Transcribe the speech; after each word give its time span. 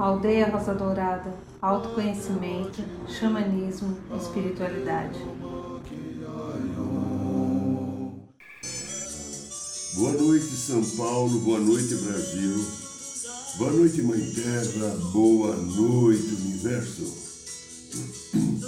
Aldeia 0.00 0.48
Rosa 0.48 0.72
Dourada, 0.72 1.34
autoconhecimento, 1.60 2.82
xamanismo, 3.06 3.98
espiritualidade. 4.18 5.18
Boa 9.92 10.12
noite, 10.12 10.46
São 10.46 10.82
Paulo, 10.96 11.40
boa 11.40 11.60
noite, 11.60 11.94
Brasil. 11.96 12.64
Boa 13.58 13.72
noite, 13.72 14.00
Mãe 14.00 14.20
Terra, 14.32 14.96
boa 15.12 15.54
noite, 15.54 16.34
Universo. 16.46 17.04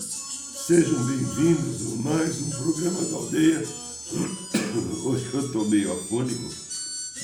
Sejam 0.67 1.03
bem-vindos 1.07 1.95
a 1.95 1.97
mais 2.11 2.43
um 2.43 2.51
programa 2.51 3.01
da 3.07 3.17
aldeia. 3.17 3.65
Hoje 5.03 5.31
eu 5.33 5.47
estou 5.47 5.67
meio 5.67 5.95
afônico, 5.95 6.43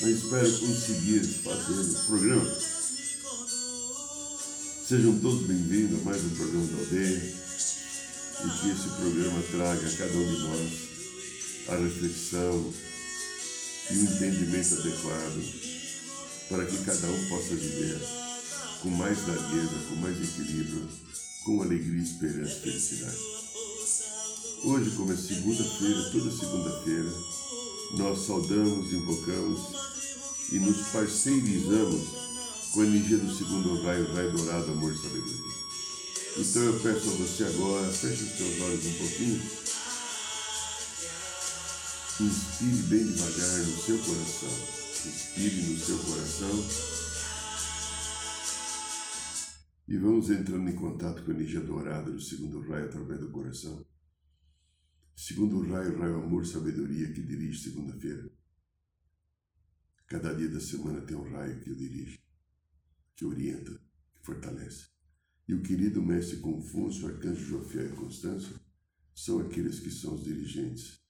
mas 0.01 0.09
espero 0.09 0.51
conseguir 0.51 1.19
fazer 1.19 1.79
o 1.79 2.05
programa. 2.07 2.78
Sejam 4.89 5.19
todos 5.19 5.45
bem-vindos 5.45 6.01
a 6.01 6.03
mais 6.03 6.23
um 6.23 6.29
programa 6.29 6.65
da 6.65 6.79
aldeia 6.79 7.35
e 8.43 8.59
que 8.59 8.69
esse 8.71 8.89
programa 8.99 9.39
traga 9.51 9.87
a 9.87 9.91
cada 9.91 10.17
um 10.17 10.25
de 10.25 10.41
nós 10.41 10.71
a 11.67 11.75
reflexão 11.75 12.73
e 13.91 13.97
o 13.99 14.01
entendimento 14.01 14.73
adequado 14.79 15.43
para 16.49 16.65
que 16.65 16.83
cada 16.83 17.05
um 17.05 17.29
possa 17.29 17.55
viver 17.55 17.99
com 18.81 18.89
mais 18.89 19.27
largueza, 19.27 19.75
com 19.89 19.95
mais 19.97 20.17
equilíbrio, 20.23 20.89
com 21.45 21.61
alegria, 21.61 22.01
esperança 22.01 22.53
e 22.53 22.61
felicidade. 22.61 23.17
Hoje, 24.63 24.89
como 24.97 25.13
é 25.13 25.15
segunda-feira, 25.15 26.09
toda 26.11 26.31
segunda-feira, 26.31 27.13
nós 27.91 28.25
saudamos, 28.25 28.91
invocamos 28.91 29.61
e 30.51 30.57
nos 30.57 30.77
parceirizamos 30.87 32.28
com 32.73 32.81
a 32.81 32.85
energia 32.85 33.17
do 33.17 33.33
segundo 33.33 33.81
raio, 33.81 34.13
raio 34.13 34.31
dourado, 34.31 34.71
amor 34.71 34.93
e 34.93 34.97
sabedoria. 34.97 35.59
Então 36.37 36.61
eu 36.63 36.79
peço 36.79 37.09
a 37.09 37.13
você 37.13 37.43
agora, 37.43 37.91
feche 37.91 38.23
os 38.23 38.31
seus 38.31 38.61
olhos 38.61 38.85
um 38.85 38.93
pouquinho, 38.93 39.41
inspire 42.21 42.81
bem 42.83 43.07
devagar 43.07 43.57
no 43.59 43.77
seu 43.77 43.97
coração 43.99 44.79
Inspire 44.99 45.61
no 45.61 45.77
seu 45.79 45.97
coração. 45.99 46.49
E 49.87 49.97
vamos 49.97 50.29
entrando 50.29 50.69
em 50.69 50.75
contato 50.75 51.23
com 51.23 51.31
a 51.31 51.33
energia 51.33 51.61
dourada 51.61 52.11
do 52.11 52.19
segundo 52.19 52.59
raio 52.67 52.85
através 52.85 53.21
do 53.21 53.31
coração. 53.31 53.85
Segundo 55.15 55.61
raio, 55.71 55.97
raio 55.97 56.21
amor, 56.21 56.45
sabedoria 56.45 57.13
que 57.13 57.21
dirige 57.21 57.63
segunda-feira. 57.63 58.29
Cada 60.07 60.33
dia 60.35 60.49
da 60.49 60.59
semana 60.59 60.99
tem 61.01 61.15
um 61.15 61.31
raio 61.31 61.61
que 61.61 61.69
eu 61.69 61.75
dirijo, 61.75 62.19
que 63.19 63.25
orienta, 63.25 63.71
que 64.15 64.21
fortalece. 64.21 64.87
E 65.45 65.53
o 65.53 65.61
querido 65.61 66.01
mestre 66.01 66.37
Confúcio, 66.37 67.05
arcanjo 67.05 67.43
Jofiel 67.43 67.89
e 67.91 67.95
Constância 67.97 68.55
são 69.13 69.39
aqueles 69.39 69.81
que 69.81 69.91
são 69.91 70.15
os 70.15 70.23
dirigentes 70.23 71.03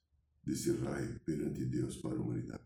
desse 0.44 0.72
raio 0.72 1.20
perante 1.20 1.64
Deus 1.66 1.98
para 1.98 2.18
a 2.18 2.20
humanidade. 2.20 2.64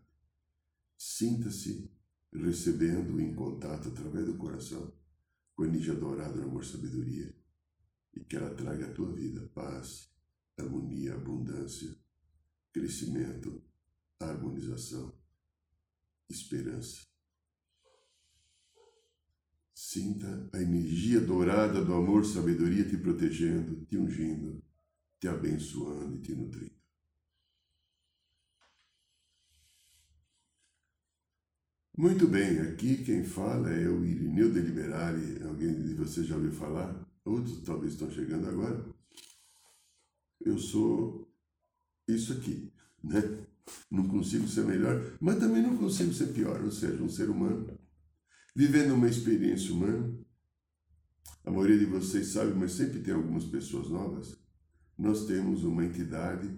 Sinta-se 0.96 1.90
recebendo 2.32 3.20
em 3.20 3.34
contato 3.34 3.88
através 3.88 4.24
do 4.24 4.38
coração 4.38 4.96
com 5.54 5.64
a 5.64 5.66
energia 5.66 5.94
dourada 5.94 6.32
do 6.32 6.44
amor 6.44 6.64
sabedoria 6.64 7.36
e 8.14 8.24
que 8.24 8.36
ela 8.36 8.54
traga 8.54 8.86
à 8.86 8.94
tua 8.94 9.12
vida 9.12 9.46
paz, 9.48 10.08
harmonia, 10.56 11.16
abundância, 11.16 11.94
crescimento, 12.72 13.62
harmonização, 14.18 15.14
esperança. 16.30 17.13
Sinta 19.74 20.48
a 20.52 20.62
energia 20.62 21.20
dourada 21.20 21.84
do 21.84 21.94
amor 21.94 22.24
sabedoria 22.24 22.88
te 22.88 22.96
protegendo, 22.96 23.84
te 23.86 23.98
ungindo, 23.98 24.62
te 25.18 25.26
abençoando 25.26 26.16
e 26.16 26.20
te 26.20 26.32
nutrindo. 26.32 26.74
Muito 31.96 32.28
bem, 32.28 32.60
aqui 32.60 33.04
quem 33.04 33.24
fala 33.24 33.70
é 33.70 33.88
o 33.88 34.04
Irineu 34.04 34.52
Deliberari. 34.52 35.42
Alguém 35.42 35.82
de 35.82 35.94
vocês 35.94 36.26
já 36.26 36.36
ouviu 36.36 36.52
falar? 36.52 37.04
Outros 37.24 37.62
talvez 37.64 37.94
estão 37.94 38.10
chegando 38.10 38.48
agora. 38.48 38.84
Eu 40.40 40.56
sou 40.56 41.28
isso 42.06 42.32
aqui, 42.32 42.72
né? 43.02 43.46
Não 43.90 44.06
consigo 44.06 44.46
ser 44.46 44.64
melhor, 44.64 45.16
mas 45.20 45.38
também 45.38 45.62
não 45.62 45.76
consigo 45.76 46.12
ser 46.12 46.32
pior, 46.32 46.62
ou 46.62 46.70
seja, 46.70 47.02
um 47.02 47.08
ser 47.08 47.30
humano 47.30 47.78
vivendo 48.54 48.94
uma 48.94 49.08
experiência 49.08 49.72
humana. 49.72 50.14
A 51.44 51.50
maioria 51.50 51.78
de 51.78 51.86
vocês 51.86 52.28
sabe, 52.28 52.54
mas 52.54 52.72
sempre 52.72 53.00
tem 53.00 53.12
algumas 53.12 53.44
pessoas 53.44 53.88
novas. 53.90 54.38
Nós 54.96 55.26
temos 55.26 55.64
uma 55.64 55.84
entidade 55.84 56.48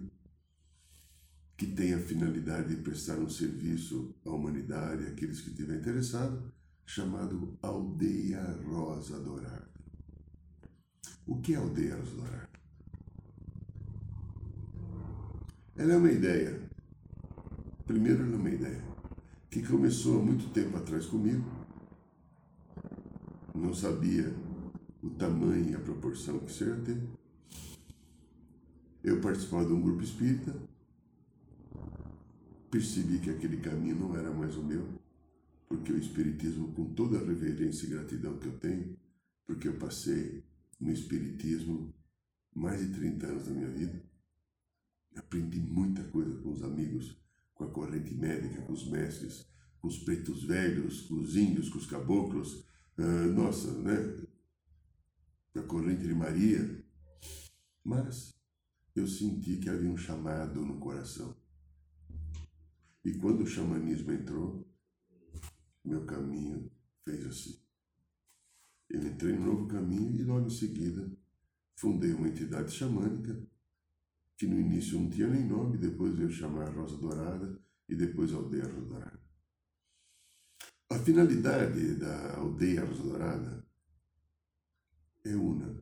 que 1.57 1.65
tem 1.65 1.93
a 1.93 1.99
finalidade 1.99 2.75
de 2.75 2.81
prestar 2.83 3.17
um 3.17 3.27
serviço 3.27 4.15
à 4.23 4.29
humanidade, 4.29 5.07
àqueles 5.07 5.41
que 5.41 5.49
estiverem 5.49 5.81
interessados, 5.81 6.39
chamado 6.85 7.57
Aldeia 7.63 8.43
Rosa 8.63 9.19
Dourada. 9.19 9.67
O 11.25 11.41
que 11.41 11.55
é 11.55 11.57
Aldeia 11.57 11.95
Rosa 11.95 12.15
Dourada? 12.15 12.49
Ela 15.75 15.93
é 15.93 15.97
uma 15.97 16.11
ideia. 16.11 16.61
Primeiro, 17.85 18.23
ela 18.23 18.33
é 18.33 18.37
uma 18.37 18.49
ideia 18.49 18.83
que 19.49 19.63
começou 19.63 20.19
há 20.19 20.23
muito 20.23 20.49
tempo 20.53 20.77
atrás 20.77 21.07
comigo. 21.07 21.56
Não 23.57 23.73
sabia 23.73 24.33
o 25.01 25.09
tamanho 25.11 25.71
e 25.71 25.75
a 25.75 25.79
proporção 25.79 26.39
que 26.39 26.51
isso 26.51 26.63
ia 26.63 26.75
ter. 26.77 27.01
Eu 29.03 29.19
participava 29.21 29.65
de 29.65 29.73
um 29.73 29.81
grupo 29.81 30.03
espírita 30.03 30.55
percebi 32.69 33.19
que 33.19 33.29
aquele 33.29 33.57
caminho 33.57 33.95
não 33.95 34.15
era 34.15 34.31
mais 34.31 34.55
o 34.55 34.63
meu, 34.63 34.87
porque 35.67 35.91
o 35.91 35.97
Espiritismo, 35.97 36.71
com 36.73 36.93
toda 36.93 37.17
a 37.17 37.25
reverência 37.25 37.85
e 37.85 37.89
gratidão 37.89 38.37
que 38.37 38.47
eu 38.47 38.57
tenho, 38.59 38.97
porque 39.45 39.67
eu 39.67 39.77
passei 39.77 40.43
no 40.79 40.91
Espiritismo 40.91 41.93
mais 42.53 42.79
de 42.79 42.93
30 42.93 43.27
anos 43.27 43.45
da 43.45 43.51
minha 43.51 43.69
vida, 43.69 44.01
aprendi 45.15 45.59
muita 45.59 46.03
coisa 46.05 46.35
com 46.41 46.51
os 46.51 46.61
amigos, 46.61 47.17
com 47.53 47.63
a 47.63 47.69
corrente 47.69 48.13
médica, 48.13 48.61
com 48.61 48.73
os 48.73 48.87
mestres, 48.89 49.47
com 49.79 49.87
os 49.87 49.99
pretos 49.99 50.43
velhos, 50.43 51.01
com 51.01 51.15
os 51.15 51.35
índios, 51.35 51.69
com 51.69 51.77
os 51.77 51.87
caboclos, 51.87 52.63
uh, 52.97 53.33
nossa, 53.33 53.71
né? 53.71 54.25
Da 55.53 55.63
corrente 55.63 56.07
de 56.07 56.13
Maria. 56.13 56.83
Mas 57.83 58.35
eu 58.95 59.07
senti 59.07 59.57
que 59.57 59.69
havia 59.69 59.89
um 59.89 59.97
chamado 59.97 60.65
no 60.65 60.79
coração 60.79 61.35
e 63.07 63.13
quando 63.13 63.43
o 63.43 63.47
xamanismo 63.47 64.11
entrou, 64.11 64.67
meu 65.81 66.05
caminho 66.05 66.69
fez 67.05 67.25
assim. 67.25 67.57
Eu 68.89 69.01
entrei 69.01 69.33
em 69.33 69.37
um 69.37 69.45
novo 69.45 69.65
caminho 69.65 70.13
e 70.13 70.23
logo 70.25 70.47
em 70.47 70.49
seguida 70.49 71.09
fundei 71.77 72.11
uma 72.11 72.27
entidade 72.27 72.69
xamânica 72.69 73.41
que 74.35 74.45
no 74.45 74.59
início 74.59 74.99
não 74.99 75.09
tinha 75.09 75.29
nem 75.29 75.47
nome, 75.47 75.77
depois 75.77 76.15
veio 76.15 76.29
chamar 76.29 76.75
Rosa 76.75 76.97
Dourada 76.97 77.57
e 77.87 77.95
depois 77.95 78.33
Aldeia 78.33 78.65
Rosa 78.65 78.85
Dourada. 78.85 79.16
A 80.97 80.99
finalidade 80.99 81.93
da 81.93 82.37
Aldeia 82.37 82.83
Dourada 82.83 83.63
é 85.23 85.35
una. 85.35 85.79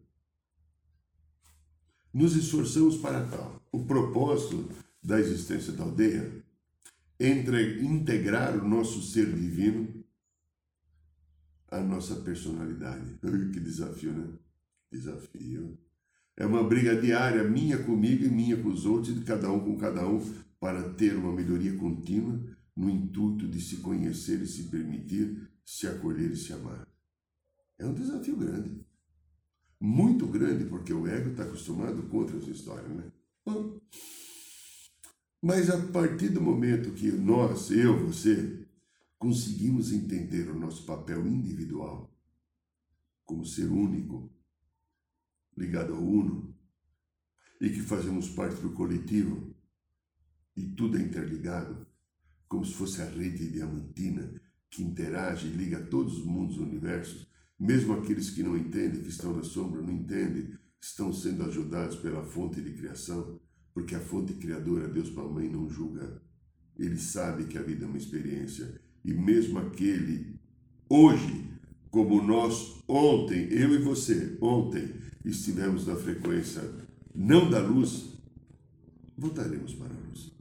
Nos 2.13 2.35
esforçamos 2.35 2.97
para 2.97 3.25
tal. 3.25 3.61
O 3.71 3.85
propósito 3.85 4.69
da 5.01 5.17
existência 5.17 5.71
da 5.71 5.83
aldeia 5.83 6.43
entre 7.17 7.81
integrar 7.81 8.57
o 8.57 8.67
nosso 8.67 9.01
ser 9.01 9.33
divino 9.33 10.03
à 11.69 11.79
nossa 11.79 12.17
personalidade. 12.17 13.17
Que 13.53 13.59
desafio, 13.61 14.11
né? 14.11 14.27
Desafio. 14.91 15.79
É 16.35 16.45
uma 16.45 16.61
briga 16.61 16.93
diária, 16.99 17.41
minha 17.45 17.81
comigo 17.81 18.25
e 18.25 18.29
minha 18.29 18.61
com 18.61 18.67
os 18.67 18.85
outros, 18.85 19.15
de 19.15 19.23
cada 19.23 19.49
um 19.49 19.61
com 19.61 19.77
cada 19.77 20.05
um, 20.05 20.19
para 20.59 20.89
ter 20.89 21.15
uma 21.15 21.31
melhoria 21.31 21.77
contínua 21.77 22.54
no 22.75 22.89
intuito 22.89 23.47
de 23.47 23.61
se 23.61 23.77
conhecer 23.77 24.41
e 24.41 24.47
se 24.47 24.63
permitir 24.63 25.49
se 25.63 25.87
acolher 25.87 26.31
e 26.31 26.35
se 26.35 26.53
amar. 26.53 26.87
É 27.77 27.85
um 27.85 27.93
desafio 27.93 28.37
grande. 28.37 28.85
Muito 29.79 30.27
grande, 30.27 30.65
porque 30.65 30.93
o 30.93 31.07
ego 31.07 31.31
está 31.31 31.43
acostumado 31.43 32.03
com 32.03 32.17
outras 32.17 32.47
histórias, 32.47 32.89
né? 32.89 33.11
Bom, 33.45 33.79
mas 35.41 35.69
a 35.69 35.79
partir 35.91 36.29
do 36.29 36.41
momento 36.41 36.93
que 36.93 37.11
nós, 37.11 37.69
eu, 37.69 38.07
você, 38.07 38.67
conseguimos 39.17 39.91
entender 39.91 40.49
o 40.49 40.57
nosso 40.57 40.85
papel 40.85 41.27
individual 41.27 42.11
como 43.23 43.45
ser 43.45 43.69
único, 43.69 44.31
ligado 45.57 45.93
ao 45.93 46.01
uno, 46.01 46.55
e 47.59 47.69
que 47.69 47.81
fazemos 47.81 48.29
parte 48.29 48.61
do 48.61 48.71
coletivo, 48.73 49.55
e 50.55 50.63
tudo 50.69 50.97
é 50.97 51.01
interligado, 51.01 51.85
como 52.47 52.65
se 52.65 52.73
fosse 52.73 53.01
a 53.01 53.05
rede 53.05 53.49
diamantina 53.51 54.33
que 54.69 54.83
interage 54.83 55.47
e 55.47 55.51
liga 55.51 55.81
todos 55.81 56.17
os 56.19 56.25
mundos 56.25 56.57
do 56.57 56.63
universo, 56.63 57.27
Mesmo 57.59 57.93
aqueles 57.93 58.29
que 58.29 58.43
não 58.43 58.57
entendem, 58.57 59.01
que 59.01 59.09
estão 59.09 59.33
na 59.33 59.43
sombra, 59.43 59.81
não 59.81 59.93
entendem, 59.93 60.49
estão 60.81 61.13
sendo 61.13 61.43
ajudados 61.43 61.95
pela 61.97 62.23
fonte 62.23 62.61
de 62.61 62.71
criação, 62.73 63.39
porque 63.73 63.95
a 63.95 63.99
fonte 63.99 64.33
criadora, 64.33 64.87
Deus 64.87 65.09
Pai 65.09 65.25
Mãe, 65.25 65.49
não 65.49 65.69
julga. 65.69 66.21
Ele 66.77 66.97
sabe 66.97 67.45
que 67.45 67.57
a 67.57 67.61
vida 67.61 67.85
é 67.85 67.87
uma 67.87 67.97
experiência. 67.97 68.81
E 69.03 69.13
mesmo 69.13 69.59
aquele, 69.59 70.37
hoje, 70.89 71.49
como 71.89 72.21
nós, 72.21 72.83
ontem, 72.87 73.47
eu 73.51 73.73
e 73.73 73.77
você, 73.77 74.37
ontem, 74.41 74.93
estivemos 75.23 75.87
na 75.87 75.95
frequência 75.95 76.61
não 77.13 77.49
da 77.49 77.59
luz, 77.59 78.09
voltaremos 79.17 79.73
para 79.75 79.93
a 79.93 79.99
luz. 80.07 80.33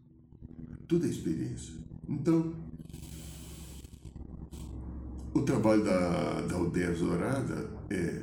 Tudo 0.89 1.07
é 1.07 1.09
experiência. 1.09 1.84
Então, 2.09 2.55
o 5.35 5.43
trabalho 5.43 5.85
da, 5.85 6.43
da 6.43 6.55
aldeia 6.55 6.93
dourada 6.93 7.71
é 7.91 8.23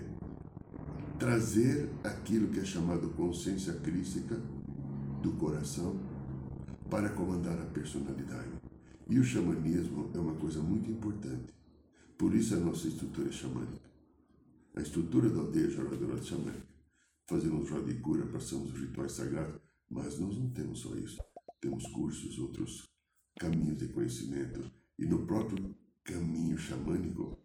trazer 1.17 1.89
aquilo 2.03 2.49
que 2.49 2.59
é 2.59 2.65
chamado 2.65 3.09
consciência 3.09 3.73
crística 3.73 4.35
do 5.21 5.31
coração 5.33 5.99
para 6.89 7.09
comandar 7.09 7.59
a 7.59 7.65
personalidade. 7.65 8.49
E 9.09 9.19
o 9.19 9.23
xamanismo 9.23 10.11
é 10.13 10.19
uma 10.19 10.35
coisa 10.35 10.61
muito 10.61 10.89
importante. 10.89 11.53
Por 12.17 12.35
isso 12.35 12.55
a 12.55 12.59
nossa 12.59 12.87
estrutura 12.87 13.29
é 13.29 13.31
xamânica. 13.31 13.89
A 14.75 14.81
estrutura 14.81 15.29
da 15.29 15.39
aldeia 15.39 15.69
jogadora 15.69 16.21
xamânica. 16.21 16.69
Fazemos 17.27 17.69
roda 17.69 17.91
de 17.91 17.99
cura, 17.99 18.25
passamos 18.27 18.73
os 18.73 18.79
rituais 18.79 19.11
sagrados, 19.13 19.59
mas 19.89 20.19
nós 20.19 20.37
não 20.37 20.49
temos 20.49 20.79
só 20.79 20.93
isso. 20.95 21.17
Temos 21.59 21.85
cursos, 21.87 22.37
outros 22.39 22.90
caminhos 23.39 23.77
de 23.77 23.87
conhecimento. 23.89 24.71
E 24.97 25.05
no 25.05 25.25
próprio 25.25 25.75
caminho 26.03 26.57
xamânico 26.57 27.39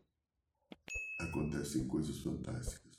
acontecem 1.21 1.87
coisas 1.87 2.19
fantásticas. 2.21 2.99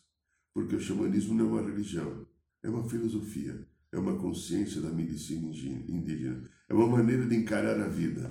Porque 0.53 0.75
o 0.75 0.81
xamanismo 0.81 1.35
não 1.35 1.57
é 1.57 1.61
uma 1.61 1.69
religião, 1.69 2.27
é 2.63 2.69
uma 2.69 2.87
filosofia, 2.89 3.67
é 3.91 3.97
uma 3.97 4.17
consciência 4.17 4.81
da 4.81 4.89
medicina 4.89 5.47
indígena, 5.47 6.49
é 6.67 6.73
uma 6.73 6.87
maneira 6.87 7.27
de 7.27 7.35
encarar 7.35 7.79
a 7.79 7.87
vida. 7.87 8.29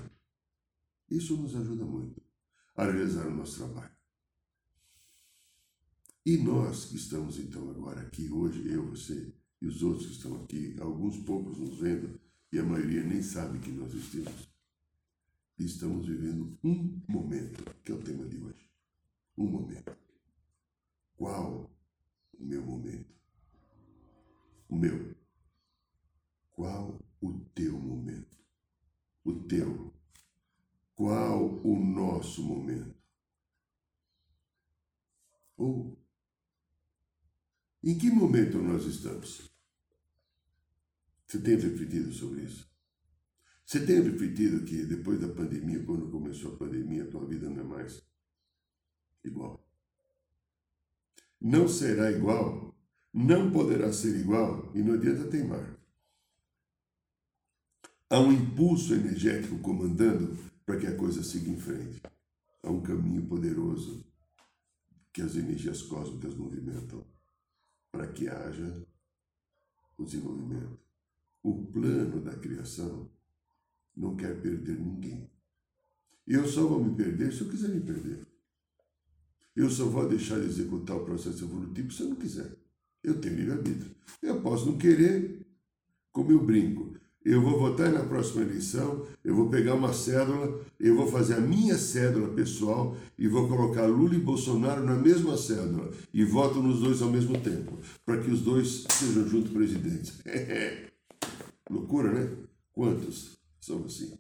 Isso 1.09 1.37
nos 1.37 1.55
ajuda 1.55 1.85
muito 1.85 2.21
a 2.75 2.85
realizar 2.85 3.27
o 3.27 3.35
nosso 3.35 3.59
trabalho. 3.59 3.95
E 6.25 6.37
nós 6.39 6.87
que 6.87 6.97
estamos 6.97 7.39
então 7.39 7.71
agora 7.71 8.01
aqui 8.01 8.29
hoje, 8.29 8.69
eu, 8.69 8.91
você 8.91 9.33
e 9.63 9.67
os 9.67 9.83
outros 9.83 10.07
que 10.07 10.13
estão 10.13 10.43
aqui, 10.43 10.77
alguns 10.81 11.17
poucos 11.19 11.59
nos 11.59 11.79
vendo, 11.79 12.21
e 12.57 12.59
a 12.59 12.65
maioria 12.65 13.03
nem 13.03 13.23
sabe 13.23 13.59
que 13.59 13.71
nós 13.71 13.93
estamos, 13.93 14.49
estamos 15.59 16.07
vivendo 16.07 16.59
um 16.65 17.03
momento, 17.07 17.63
que 17.85 17.93
é 17.93 17.95
o 17.95 18.03
tema 18.03 18.27
de 18.27 18.39
hoje. 18.39 18.67
Um 19.37 19.47
momento. 19.47 19.95
Qual 21.19 21.71
o 22.33 22.43
meu 22.43 22.65
momento? 22.65 23.15
O 24.71 24.75
meu. 24.75 25.15
Qual 26.53 26.99
o 27.21 27.41
teu 27.55 27.79
momento? 27.79 28.39
O 29.23 29.35
teu. 29.35 29.93
Qual 30.95 31.61
o 31.63 31.79
nosso 31.79 32.43
momento? 32.43 32.97
Ou 35.59 35.95
em 37.85 37.99
que 37.99 38.11
momento 38.11 38.57
nós 38.57 38.87
estamos? 38.87 39.56
Você 41.27 41.41
tem 41.41 41.57
refletido 41.57 42.13
sobre 42.13 42.43
isso? 42.43 42.71
Você 43.65 43.85
tem 43.85 44.01
refletido 44.01 44.65
que 44.65 44.85
depois 44.85 45.21
da 45.21 45.29
pandemia, 45.29 45.83
quando 45.85 46.09
começou 46.11 46.55
a 46.55 46.57
pandemia, 46.57 47.03
a 47.03 47.11
tua 47.11 47.27
vida 47.27 47.51
não 47.51 47.61
é 47.61 47.65
mais 47.65 48.03
igual? 49.25 49.69
Não 51.41 51.67
será 51.67 52.13
igual, 52.13 52.75
não 53.13 53.51
poderá 53.51 53.93
ser 53.93 54.21
igual 54.21 54.71
e 54.75 54.83
não 54.83 54.95
adianta 54.95 55.29
teimar. 55.29 55.77
Há 58.09 58.21
um 58.21 58.33
impulso 58.33 58.95
energético 58.95 59.59
comandando 59.59 60.39
para 60.65 60.79
que 60.79 60.87
a 60.87 60.97
coisa 60.97 61.25
siga 61.25 61.51
em 61.51 61.59
frente. 61.59 62.01
Há 62.63 62.71
um 62.71 62.81
caminho 62.81 63.27
poderoso 63.27 64.07
que 65.13 65.23
as 65.23 65.35
energias 65.35 65.83
cósmicas 65.83 66.37
movimentam 66.37 67.05
para 67.91 68.07
que 68.07 68.29
haja 68.29 68.87
o 69.99 70.05
desenvolvimento. 70.05 70.86
Plano 71.77 72.23
da 72.23 72.33
criação 72.33 73.07
não 73.95 74.17
quer 74.17 74.41
perder 74.41 74.81
ninguém. 74.81 75.31
Eu 76.27 76.49
só 76.49 76.67
vou 76.67 76.83
me 76.83 76.95
perder 76.95 77.31
se 77.31 77.43
eu 77.43 77.51
quiser 77.51 77.69
me 77.69 77.83
perder. 77.83 78.27
Eu 79.55 79.69
só 79.69 79.85
vou 79.85 80.09
deixar 80.09 80.41
de 80.41 80.47
executar 80.47 80.97
o 80.97 81.05
processo 81.05 81.45
evolutivo 81.45 81.93
se 81.93 82.03
eu 82.03 82.09
não 82.09 82.17
quiser. 82.17 82.51
Eu 83.05 83.21
tenho 83.21 83.37
livre-arbítrio. 83.37 83.95
Eu 84.23 84.41
posso 84.41 84.65
não 84.65 84.79
querer, 84.79 85.47
como 86.11 86.33
eu 86.33 86.43
brinco. 86.43 86.97
Eu 87.23 87.43
vou 87.43 87.59
votar 87.59 87.93
na 87.93 88.05
próxima 88.05 88.41
eleição, 88.41 89.07
eu 89.23 89.35
vou 89.35 89.51
pegar 89.51 89.75
uma 89.75 89.93
cédula, 89.93 90.59
eu 90.81 90.97
vou 90.97 91.09
fazer 91.09 91.35
a 91.35 91.41
minha 91.41 91.77
cédula 91.77 92.33
pessoal 92.33 92.97
e 93.19 93.29
vou 93.29 93.49
colocar 93.49 93.85
Lula 93.85 94.15
e 94.15 94.19
Bolsonaro 94.19 94.83
na 94.83 94.95
mesma 94.95 95.37
cédula 95.37 95.93
e 96.15 96.25
voto 96.25 96.63
nos 96.63 96.81
dois 96.81 97.03
ao 97.03 97.11
mesmo 97.11 97.39
tempo, 97.39 97.79
para 98.07 98.23
que 98.23 98.31
os 98.31 98.41
dois 98.41 98.87
sejam 98.89 99.29
juntos 99.29 99.53
presidentes. 99.53 100.23
Loucura, 101.69 102.13
né? 102.13 102.47
Quantos? 102.73 103.37
são 103.67 103.85
assim? 103.85 104.17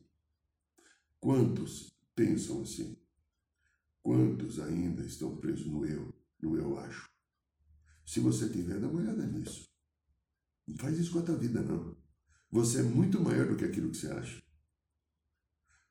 Quantos 1.20 1.96
pensam 2.16 2.62
assim? 2.62 2.96
Quantos 4.02 4.58
ainda 4.58 5.04
estão 5.04 5.36
presos 5.36 5.66
no 5.66 5.86
eu, 5.86 6.12
no 6.42 6.56
eu 6.56 6.78
acho? 6.80 7.08
Se 8.04 8.18
você 8.18 8.48
tiver, 8.48 8.80
dá 8.80 8.88
uma 8.88 9.00
olhada 9.00 9.24
nisso. 9.24 9.68
Não 10.66 10.76
faz 10.76 10.98
isso 10.98 11.12
com 11.12 11.20
a 11.20 11.22
tua 11.22 11.36
vida, 11.36 11.62
não. 11.62 11.96
Você 12.50 12.80
é 12.80 12.82
muito 12.82 13.20
maior 13.20 13.48
do 13.48 13.56
que 13.56 13.64
aquilo 13.64 13.90
que 13.90 13.96
você 13.96 14.08
acha. 14.08 14.42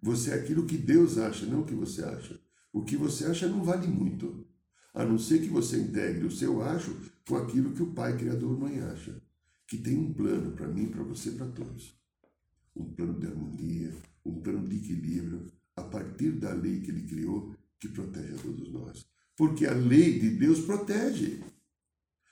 Você 0.01 0.31
é 0.31 0.33
aquilo 0.35 0.65
que 0.65 0.77
Deus 0.77 1.17
acha, 1.17 1.45
não 1.45 1.61
o 1.61 1.65
que 1.65 1.73
você 1.73 2.03
acha. 2.03 2.39
O 2.73 2.83
que 2.83 2.97
você 2.97 3.25
acha 3.25 3.47
não 3.47 3.63
vale 3.63 3.87
muito, 3.87 4.45
a 4.93 5.05
não 5.05 5.17
ser 5.17 5.39
que 5.39 5.47
você 5.47 5.79
integre 5.79 6.25
o 6.25 6.31
seu 6.31 6.61
acho 6.61 6.93
com 7.27 7.37
aquilo 7.37 7.73
que 7.73 7.81
o 7.81 7.93
Pai 7.93 8.17
Criador 8.17 8.57
Mãe 8.59 8.79
acha, 8.81 9.21
que 9.67 9.77
tem 9.77 9.97
um 9.97 10.13
plano 10.13 10.51
para 10.55 10.67
mim, 10.67 10.89
para 10.89 11.03
você, 11.03 11.31
para 11.31 11.47
todos 11.47 11.95
um 12.75 12.93
plano 12.93 13.19
de 13.19 13.27
harmonia, 13.27 13.93
um 14.25 14.41
plano 14.41 14.67
de 14.67 14.75
equilíbrio, 14.75 15.51
a 15.75 15.83
partir 15.83 16.31
da 16.33 16.53
lei 16.53 16.81
que 16.81 16.91
ele 16.91 17.07
criou, 17.07 17.55
que 17.79 17.87
protege 17.87 18.33
a 18.33 18.41
todos 18.41 18.71
nós. 18.71 19.07
Porque 19.35 19.65
a 19.65 19.73
lei 19.73 20.19
de 20.19 20.31
Deus 20.31 20.61
protege. 20.61 21.43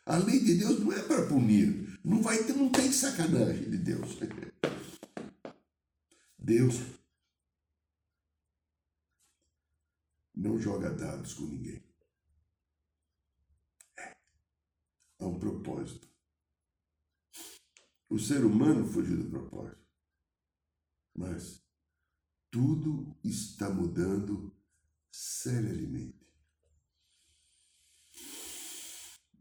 A 0.06 0.18
lei 0.18 0.40
de 0.40 0.56
Deus 0.56 0.80
não 0.80 0.92
é 0.92 1.02
para 1.02 1.28
punir. 1.28 2.00
Não, 2.04 2.22
vai 2.22 2.44
ter, 2.44 2.54
não 2.54 2.70
tem 2.70 2.92
sacanagem 2.92 3.70
de 3.70 3.78
Deus. 3.78 4.18
Deus 6.38 6.82
não 10.36 10.60
joga 10.60 10.90
dados 10.90 11.34
com 11.36 11.46
ninguém. 11.46 11.82
É. 13.98 14.18
Há 15.20 15.28
um 15.28 15.40
propósito. 15.40 16.13
O 18.14 18.20
ser 18.20 18.46
humano 18.46 18.86
fugiu 18.86 19.18
do 19.18 19.28
propósito. 19.28 19.82
Mas 21.18 21.64
tudo 22.52 23.18
está 23.24 23.72
mudando 23.72 24.56
seriamente. 25.12 26.24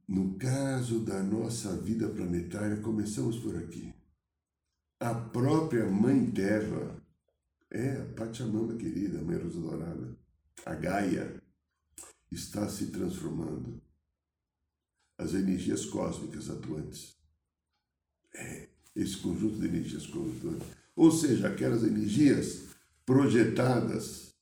No 0.08 0.38
caso 0.38 1.04
da 1.04 1.22
nossa 1.22 1.76
vida 1.82 2.08
planetária, 2.08 2.80
começamos 2.80 3.38
por 3.40 3.58
aqui. 3.58 3.94
A 5.00 5.14
própria 5.14 5.84
Mãe 5.90 6.30
Terra, 6.30 6.98
é 7.70 8.00
a 8.00 8.14
Pachamama 8.14 8.78
querida, 8.78 9.18
a 9.18 9.22
Mãe 9.22 9.36
Rosa 9.36 9.60
Dourada, 9.60 10.18
a 10.64 10.74
Gaia, 10.74 11.42
está 12.30 12.66
se 12.70 12.90
transformando. 12.90 13.82
As 15.18 15.34
energias 15.34 15.84
cósmicas 15.84 16.48
atuantes. 16.48 17.21
É, 18.34 18.68
esse 18.96 19.16
conjunto 19.18 19.58
de 19.58 19.66
energias 19.66 20.06
cósmicas 20.06 20.62
ou 20.94 21.10
seja, 21.10 21.48
aquelas 21.48 21.82
energias 21.82 22.66
projetadas 23.04 24.32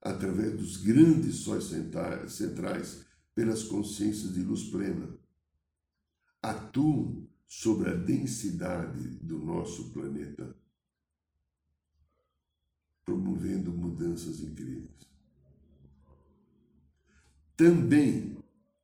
através 0.00 0.52
dos 0.52 0.76
grandes 0.76 1.36
sóis 1.36 1.64
centrais 1.64 3.04
pelas 3.34 3.64
consciências 3.64 4.32
de 4.32 4.40
luz 4.40 4.64
plena, 4.70 5.08
atuam 6.40 7.26
sobre 7.46 7.90
a 7.90 7.94
densidade 7.94 9.08
do 9.20 9.38
nosso 9.38 9.90
planeta, 9.90 10.54
promovendo 13.04 13.72
mudanças 13.72 14.40
incríveis. 14.40 15.06
Também 17.56 18.36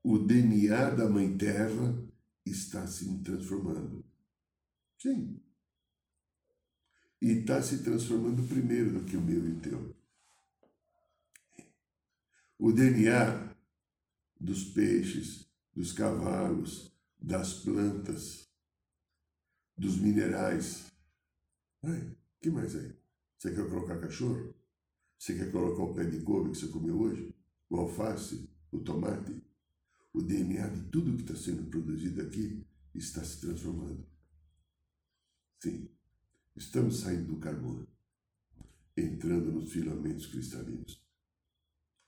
o 0.03 0.19
DNA 0.19 0.91
da 0.91 1.09
Mãe 1.09 1.37
Terra 1.37 1.95
está 2.45 2.87
se 2.87 3.23
transformando. 3.23 4.05
Sim 4.99 5.41
e 7.23 7.39
está 7.39 7.63
se 7.63 7.85
transformando 7.85 8.43
primeiro 8.49 8.99
do 8.99 9.05
que 9.05 9.17
o 9.17 9.23
meu 9.23 9.49
e 9.49 9.53
o 9.53 9.61
teu. 9.61 9.95
O 12.59 12.73
DNA 12.73 13.55
dos 14.41 14.65
peixes, 14.65 15.49
dos 15.73 15.93
cavalos, 15.93 16.93
das 17.21 17.55
plantas, 17.61 18.51
dos 19.77 19.99
minerais. 19.99 20.93
Ai, 21.85 22.17
que 22.41 22.51
mais 22.51 22.75
aí? 22.75 22.93
Você 23.39 23.55
quer 23.55 23.69
colocar 23.69 24.01
cachorro? 24.01 24.53
Você 25.17 25.37
quer 25.37 25.53
colocar 25.53 25.83
o 25.85 25.95
pé 25.95 26.05
de 26.05 26.21
couve 26.23 26.51
que 26.51 26.59
você 26.59 26.69
comeu 26.69 27.01
hoje? 27.01 27.33
O 27.71 27.77
alface? 27.77 28.51
O 28.73 28.81
tomate? 28.81 29.41
O 30.13 30.21
DNA 30.21 30.69
de 30.69 30.83
tudo 30.91 31.17
que 31.17 31.23
está 31.23 31.35
sendo 31.35 31.71
produzido 31.71 32.21
aqui 32.21 32.63
está 32.95 33.25
se 33.25 33.41
transformando. 33.41 34.05
Sim, 35.59 35.89
estamos 36.55 37.01
saindo 37.01 37.29
do 37.33 37.37
carbono, 37.39 37.89
entrando 38.95 39.51
nos 39.51 39.73
filamentos 39.73 40.27
cristalinos. 40.27 41.03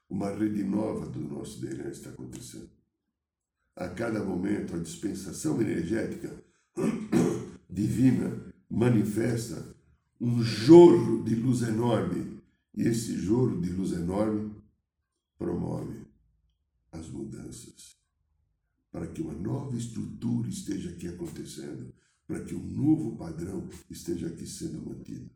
Uma 0.08 0.30
rede 0.30 0.62
nova 0.62 1.06
do 1.06 1.18
nosso 1.18 1.60
DNA 1.60 1.88
está 1.88 2.10
acontecendo. 2.10 2.70
A 3.74 3.88
cada 3.88 4.22
momento, 4.22 4.76
a 4.76 4.78
dispensação 4.78 5.60
energética 5.62 6.44
divina 7.70 8.52
manifesta 8.68 9.74
um 10.20 10.42
jorro 10.42 11.24
de 11.24 11.34
luz 11.34 11.62
enorme. 11.62 12.42
E 12.74 12.82
esse 12.82 13.16
jorro 13.16 13.60
de 13.60 13.70
luz 13.70 13.92
enorme 13.92 14.54
promove 15.38 16.03
as 16.94 17.08
mudanças 17.08 17.98
para 18.90 19.08
que 19.08 19.20
uma 19.20 19.34
nova 19.34 19.76
estrutura 19.76 20.48
esteja 20.48 20.90
aqui 20.90 21.08
acontecendo 21.08 21.92
para 22.26 22.44
que 22.44 22.54
um 22.54 22.64
novo 22.64 23.16
padrão 23.16 23.68
esteja 23.90 24.28
aqui 24.28 24.46
sendo 24.46 24.80
mantido. 24.80 25.30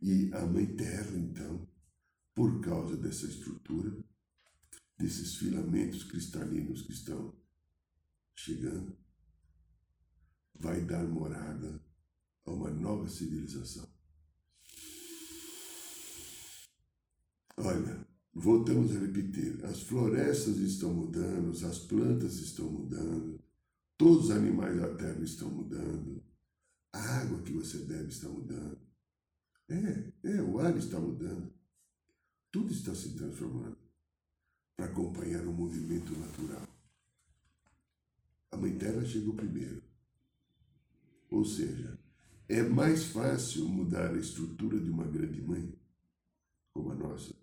E 0.00 0.30
a 0.32 0.44
Mãe 0.46 0.66
Terra, 0.74 1.16
então, 1.16 1.68
por 2.34 2.60
causa 2.60 2.96
dessa 2.96 3.26
estrutura, 3.26 4.02
desses 4.98 5.36
filamentos 5.36 6.04
cristalinos 6.04 6.82
que 6.82 6.92
estão 6.92 7.34
chegando, 8.34 8.96
vai 10.54 10.80
dar 10.84 11.06
morada 11.06 11.84
a 12.44 12.50
uma 12.50 12.70
nova 12.70 13.08
civilização. 13.08 13.88
Olha, 17.58 18.06
voltamos 18.36 18.94
a 18.94 19.00
repetir: 19.00 19.64
as 19.64 19.82
florestas 19.82 20.58
estão 20.58 20.92
mudando, 20.92 21.50
as 21.50 21.78
plantas 21.80 22.38
estão 22.38 22.70
mudando, 22.70 23.40
Todos 23.96 24.26
os 24.26 24.30
animais 24.30 24.78
da 24.78 24.94
terra 24.94 25.22
estão 25.22 25.48
mudando. 25.48 26.22
A 26.92 26.98
água 27.20 27.42
que 27.42 27.52
você 27.52 27.78
bebe 27.78 28.08
está 28.08 28.28
mudando. 28.28 28.78
É, 29.68 30.12
é, 30.22 30.42
o 30.42 30.58
ar 30.58 30.76
está 30.76 31.00
mudando. 31.00 31.52
Tudo 32.52 32.72
está 32.72 32.94
se 32.94 33.14
transformando 33.14 33.78
para 34.76 34.86
acompanhar 34.86 35.46
o 35.46 35.52
movimento 35.52 36.12
natural. 36.18 36.68
A 38.50 38.56
Mãe 38.56 38.76
Terra 38.76 39.04
chegou 39.04 39.34
primeiro. 39.34 39.82
Ou 41.30 41.44
seja, 41.44 41.98
é 42.48 42.62
mais 42.62 43.06
fácil 43.06 43.66
mudar 43.66 44.14
a 44.14 44.18
estrutura 44.18 44.78
de 44.78 44.90
uma 44.90 45.04
grande 45.04 45.40
mãe, 45.42 45.74
como 46.72 46.92
a 46.92 46.94
nossa, 46.94 47.34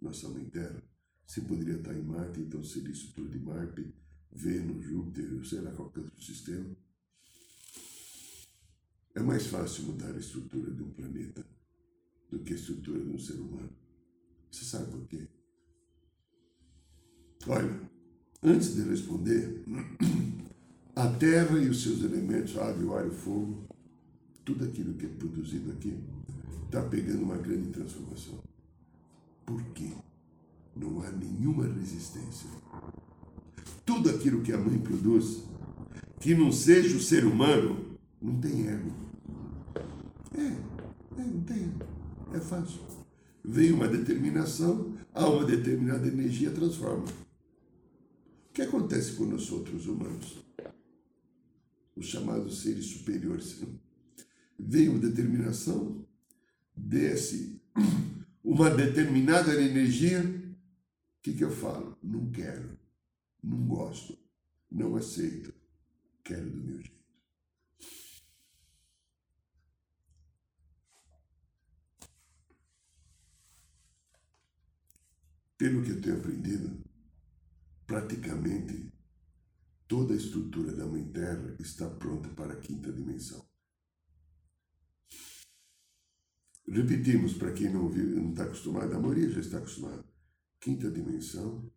nossa 0.00 0.28
Mãe 0.28 0.44
Terra. 0.46 0.82
Você 1.26 1.40
poderia 1.42 1.76
estar 1.76 1.94
em 1.94 2.02
Marte, 2.02 2.40
então 2.40 2.62
seria 2.64 2.90
estrutura 2.90 3.28
de 3.28 3.38
Marte 3.38 3.94
Vênus, 4.32 4.84
Júpiter, 4.84 5.44
sei 5.44 5.60
lá 5.60 5.70
qual 5.72 5.90
que 5.90 6.00
é 6.00 6.02
o 6.02 6.20
sistema. 6.20 6.76
É 9.14 9.20
mais 9.20 9.46
fácil 9.46 9.84
mudar 9.84 10.14
a 10.14 10.18
estrutura 10.18 10.70
de 10.70 10.82
um 10.82 10.90
planeta 10.90 11.44
do 12.30 12.38
que 12.40 12.52
a 12.52 12.56
estrutura 12.56 13.00
de 13.00 13.10
um 13.10 13.18
ser 13.18 13.34
humano. 13.34 13.72
Você 14.50 14.64
sabe 14.64 14.90
por 14.90 15.06
quê? 15.06 15.28
Olha, 17.46 17.90
antes 18.42 18.74
de 18.74 18.82
responder, 18.82 19.64
a 20.94 21.08
Terra 21.14 21.58
e 21.58 21.68
os 21.68 21.82
seus 21.82 22.02
elementos, 22.02 22.56
água, 22.56 22.84
o 22.84 22.94
ar 22.94 23.06
e 23.06 23.08
o 23.08 23.12
fogo, 23.12 23.66
tudo 24.44 24.64
aquilo 24.64 24.94
que 24.94 25.06
é 25.06 25.08
produzido 25.08 25.72
aqui, 25.72 25.98
está 26.66 26.82
pegando 26.88 27.22
uma 27.22 27.36
grande 27.36 27.70
transformação. 27.70 28.49
Por 29.50 29.62
quê? 29.72 29.92
Não 30.76 31.02
há 31.02 31.10
nenhuma 31.10 31.66
resistência 31.66 32.48
tudo 33.90 34.08
aquilo 34.08 34.40
que 34.40 34.52
a 34.52 34.56
mãe 34.56 34.78
produz, 34.78 35.42
que 36.20 36.32
não 36.32 36.52
seja 36.52 36.96
o 36.96 37.00
ser 37.00 37.24
humano, 37.24 37.98
não 38.22 38.40
tem 38.40 38.68
ego. 38.68 38.92
É, 40.32 40.42
é 40.42 41.24
não 41.24 41.40
tem 41.42 41.64
ego. 41.64 41.84
É 42.32 42.38
fácil. 42.38 42.80
Vem 43.44 43.72
uma 43.72 43.88
determinação, 43.88 44.94
há 45.12 45.28
uma 45.28 45.44
determinada 45.44 46.06
energia, 46.06 46.52
transforma. 46.52 47.04
O 47.04 48.52
que 48.52 48.62
acontece 48.62 49.14
com 49.14 49.24
nós 49.24 49.50
outros 49.50 49.88
humanos? 49.88 50.44
Os 51.96 52.06
chamados 52.06 52.62
seres 52.62 52.86
superiores. 52.86 53.60
Vem 54.56 54.88
uma 54.88 55.00
determinação, 55.00 56.06
desce 56.76 57.60
uma 58.42 58.70
determinada 58.70 59.52
energia, 59.54 60.20
o 60.20 61.22
que, 61.22 61.34
que 61.34 61.44
eu 61.44 61.50
falo? 61.50 61.98
Não 62.02 62.30
quero. 62.30 62.78
Não 63.42 63.66
gosto, 63.66 64.18
não 64.70 64.96
aceito, 64.96 65.54
quero 66.22 66.50
do 66.50 66.58
meu 66.58 66.80
jeito. 66.80 67.00
Pelo 75.56 75.82
que 75.82 75.90
eu 75.90 76.00
tenho 76.00 76.16
aprendido, 76.16 76.82
praticamente 77.86 78.92
toda 79.86 80.14
a 80.14 80.16
estrutura 80.16 80.72
da 80.72 80.86
Mãe 80.86 81.04
Terra 81.10 81.56
está 81.58 81.88
pronta 81.88 82.28
para 82.30 82.54
a 82.54 82.60
quinta 82.60 82.92
dimensão. 82.92 83.49
Repetimos 86.70 87.32
para 87.34 87.50
quem 87.50 87.68
não 87.68 87.90
está 88.30 88.44
acostumado, 88.44 88.94
a 88.94 89.00
maioria 89.00 89.28
já 89.28 89.40
está 89.40 89.58
acostumada. 89.58 90.04
Quinta 90.60 90.88
dimensão 90.88 91.68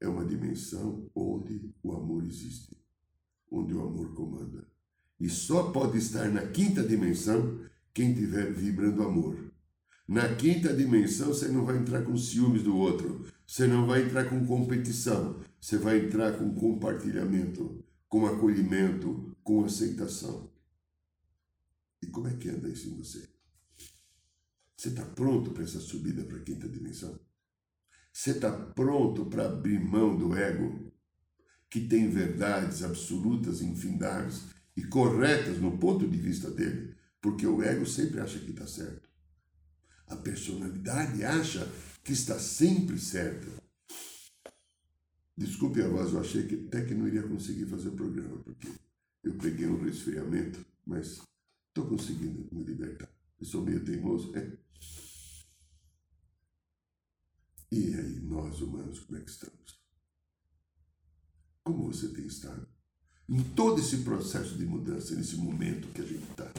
é 0.00 0.08
uma 0.08 0.24
dimensão 0.24 1.08
onde 1.14 1.72
o 1.80 1.92
amor 1.92 2.24
existe, 2.24 2.76
onde 3.48 3.72
o 3.72 3.80
amor 3.80 4.12
comanda. 4.12 4.66
E 5.20 5.28
só 5.28 5.70
pode 5.70 5.98
estar 5.98 6.28
na 6.30 6.48
quinta 6.48 6.82
dimensão 6.82 7.60
quem 7.94 8.10
estiver 8.10 8.52
vibrando 8.52 9.04
amor. 9.04 9.52
Na 10.08 10.34
quinta 10.34 10.74
dimensão 10.74 11.28
você 11.28 11.46
não 11.46 11.64
vai 11.64 11.76
entrar 11.76 12.02
com 12.02 12.16
ciúmes 12.16 12.64
do 12.64 12.76
outro, 12.76 13.26
você 13.46 13.68
não 13.68 13.86
vai 13.86 14.04
entrar 14.04 14.28
com 14.28 14.44
competição, 14.44 15.38
você 15.60 15.78
vai 15.78 16.04
entrar 16.04 16.36
com 16.36 16.52
compartilhamento, 16.56 17.84
com 18.08 18.26
acolhimento, 18.26 19.32
com 19.44 19.64
aceitação. 19.64 20.50
E 22.02 22.08
como 22.08 22.26
é 22.26 22.34
que 22.34 22.48
anda 22.48 22.68
isso 22.68 22.88
em 22.88 22.96
você? 22.96 23.39
Você 24.80 24.88
está 24.88 25.04
pronto 25.04 25.50
para 25.50 25.62
essa 25.62 25.78
subida 25.78 26.24
para 26.24 26.38
a 26.38 26.42
quinta 26.42 26.66
dimensão? 26.66 27.20
Você 28.10 28.30
está 28.30 28.50
pronto 28.50 29.26
para 29.26 29.44
abrir 29.44 29.78
mão 29.78 30.16
do 30.16 30.34
ego, 30.34 30.90
que 31.68 31.86
tem 31.86 32.08
verdades 32.08 32.82
absolutas, 32.82 33.60
infindáveis 33.60 34.46
e 34.74 34.82
corretas 34.84 35.58
no 35.58 35.76
ponto 35.76 36.08
de 36.08 36.16
vista 36.16 36.50
dele? 36.50 36.96
Porque 37.20 37.46
o 37.46 37.62
ego 37.62 37.84
sempre 37.84 38.20
acha 38.20 38.38
que 38.38 38.52
está 38.52 38.66
certo. 38.66 39.06
A 40.06 40.16
personalidade 40.16 41.24
acha 41.24 41.70
que 42.02 42.14
está 42.14 42.38
sempre 42.38 42.98
certa. 42.98 43.48
Desculpe 45.36 45.82
a 45.82 45.88
voz, 45.88 46.10
eu 46.10 46.20
achei 46.20 46.46
que 46.46 46.54
até 46.68 46.86
que 46.86 46.94
não 46.94 47.06
iria 47.06 47.28
conseguir 47.28 47.66
fazer 47.66 47.90
o 47.90 47.96
programa, 47.96 48.38
porque 48.38 48.68
eu 49.24 49.34
peguei 49.34 49.66
um 49.66 49.84
resfriamento, 49.84 50.64
mas 50.86 51.20
estou 51.68 51.86
conseguindo 51.86 52.48
me 52.50 52.64
libertar. 52.64 53.19
Eu 53.40 53.46
sou 53.46 53.62
meio 53.62 53.82
teimoso, 53.82 54.36
é. 54.36 54.58
E 57.72 57.94
aí, 57.94 58.20
nós 58.20 58.60
humanos, 58.60 59.00
como 59.00 59.18
é 59.18 59.22
que 59.22 59.30
estamos? 59.30 59.80
Como 61.64 61.90
você 61.90 62.08
tem 62.08 62.26
estado? 62.26 62.68
Em 63.28 63.42
todo 63.54 63.80
esse 63.80 63.98
processo 63.98 64.58
de 64.58 64.66
mudança, 64.66 65.14
nesse 65.14 65.36
momento 65.36 65.88
que 65.92 66.02
a 66.02 66.04
gente 66.04 66.28
está. 66.30 66.52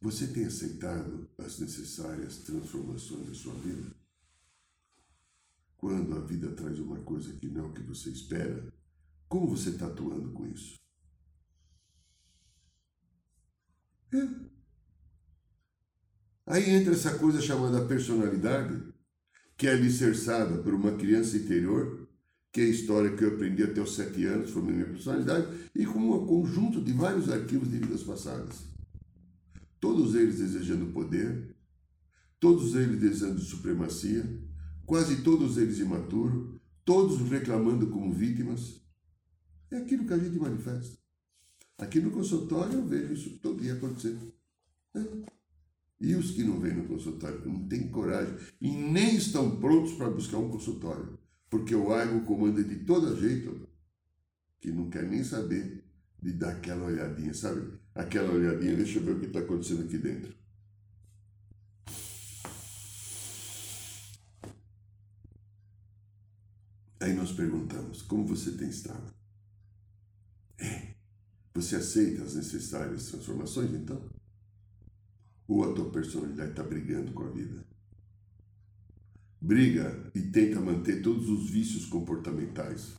Você 0.00 0.26
tem 0.26 0.46
aceitado 0.46 1.30
as 1.38 1.60
necessárias 1.60 2.38
transformações 2.38 3.28
da 3.28 3.34
sua 3.34 3.54
vida? 3.54 3.94
Quando 5.76 6.16
a 6.16 6.20
vida 6.20 6.50
traz 6.56 6.80
uma 6.80 7.00
coisa 7.02 7.32
que 7.34 7.46
não 7.46 7.66
é 7.66 7.68
o 7.68 7.72
que 7.72 7.82
você 7.82 8.10
espera, 8.10 8.72
como 9.28 9.46
você 9.46 9.70
está 9.70 9.86
atuando 9.86 10.32
com 10.32 10.46
isso? 10.46 10.81
É. 14.12 14.28
Aí 16.46 16.70
entra 16.70 16.92
essa 16.92 17.18
coisa 17.18 17.40
chamada 17.40 17.84
personalidade, 17.86 18.82
que 19.56 19.66
é 19.66 19.72
alicerçada 19.72 20.58
por 20.62 20.74
uma 20.74 20.92
criança 20.92 21.36
interior, 21.36 22.08
que 22.52 22.60
é 22.60 22.64
a 22.64 22.68
história 22.68 23.16
que 23.16 23.24
eu 23.24 23.34
aprendi 23.34 23.62
até 23.62 23.80
os 23.80 23.94
sete 23.94 24.26
anos, 24.26 24.50
formei 24.50 24.74
minha 24.74 24.88
personalidade, 24.88 25.46
e 25.74 25.86
com 25.86 25.98
um 25.98 26.26
conjunto 26.26 26.82
de 26.82 26.92
vários 26.92 27.30
arquivos 27.30 27.70
de 27.70 27.78
vidas 27.78 28.02
passadas. 28.02 28.66
Todos 29.80 30.14
eles 30.14 30.38
desejando 30.38 30.92
poder, 30.92 31.56
todos 32.38 32.74
eles 32.74 33.00
desejando 33.00 33.40
supremacia, 33.40 34.22
quase 34.84 35.22
todos 35.22 35.56
eles 35.56 35.78
imaturos, 35.78 36.60
todos 36.84 37.18
reclamando 37.30 37.86
como 37.88 38.12
vítimas. 38.12 38.80
É 39.70 39.78
aquilo 39.78 40.06
que 40.06 40.12
a 40.12 40.18
gente 40.18 40.38
manifesta. 40.38 41.01
Aqui 41.82 41.98
no 41.98 42.12
consultório 42.12 42.74
eu 42.74 42.86
vejo 42.86 43.12
isso 43.12 43.38
todo 43.40 43.60
dia 43.60 43.74
acontecendo. 43.74 44.32
É. 44.94 45.00
E 46.00 46.14
os 46.14 46.30
que 46.30 46.44
não 46.44 46.60
vêm 46.60 46.74
no 46.74 46.86
consultório, 46.86 47.44
não 47.44 47.66
têm 47.66 47.88
coragem 47.88 48.36
e 48.60 48.70
nem 48.70 49.16
estão 49.16 49.58
prontos 49.58 49.94
para 49.94 50.08
buscar 50.08 50.38
um 50.38 50.48
consultório, 50.48 51.18
porque 51.50 51.74
o 51.74 51.92
ego 51.92 52.24
comanda 52.24 52.62
de 52.62 52.84
todo 52.84 53.18
jeito, 53.18 53.68
que 54.60 54.70
não 54.70 54.88
quer 54.90 55.02
nem 55.08 55.24
saber 55.24 55.84
de 56.22 56.32
dar 56.32 56.52
aquela 56.52 56.86
olhadinha, 56.86 57.34
sabe? 57.34 57.76
Aquela 57.96 58.32
olhadinha, 58.32 58.76
deixa 58.76 59.00
eu 59.00 59.02
ver 59.02 59.16
o 59.16 59.20
que 59.20 59.26
está 59.26 59.40
acontecendo 59.40 59.82
aqui 59.82 59.98
dentro. 59.98 60.36
Aí 67.00 67.12
nós 67.12 67.32
perguntamos: 67.32 68.02
como 68.02 68.24
você 68.24 68.52
tem 68.52 68.68
estado? 68.68 69.12
É. 70.60 70.91
Você 71.54 71.76
aceita 71.76 72.22
as 72.22 72.34
necessárias 72.34 73.06
transformações, 73.06 73.72
então? 73.72 74.02
Ou 75.46 75.64
a 75.64 75.74
tua 75.74 75.90
personalidade 75.90 76.50
está 76.50 76.62
brigando 76.62 77.12
com 77.12 77.24
a 77.24 77.30
vida? 77.30 77.66
Briga 79.40 80.10
e 80.14 80.20
tenta 80.20 80.60
manter 80.60 81.02
todos 81.02 81.28
os 81.28 81.50
vícios 81.50 81.86
comportamentais. 81.86 82.92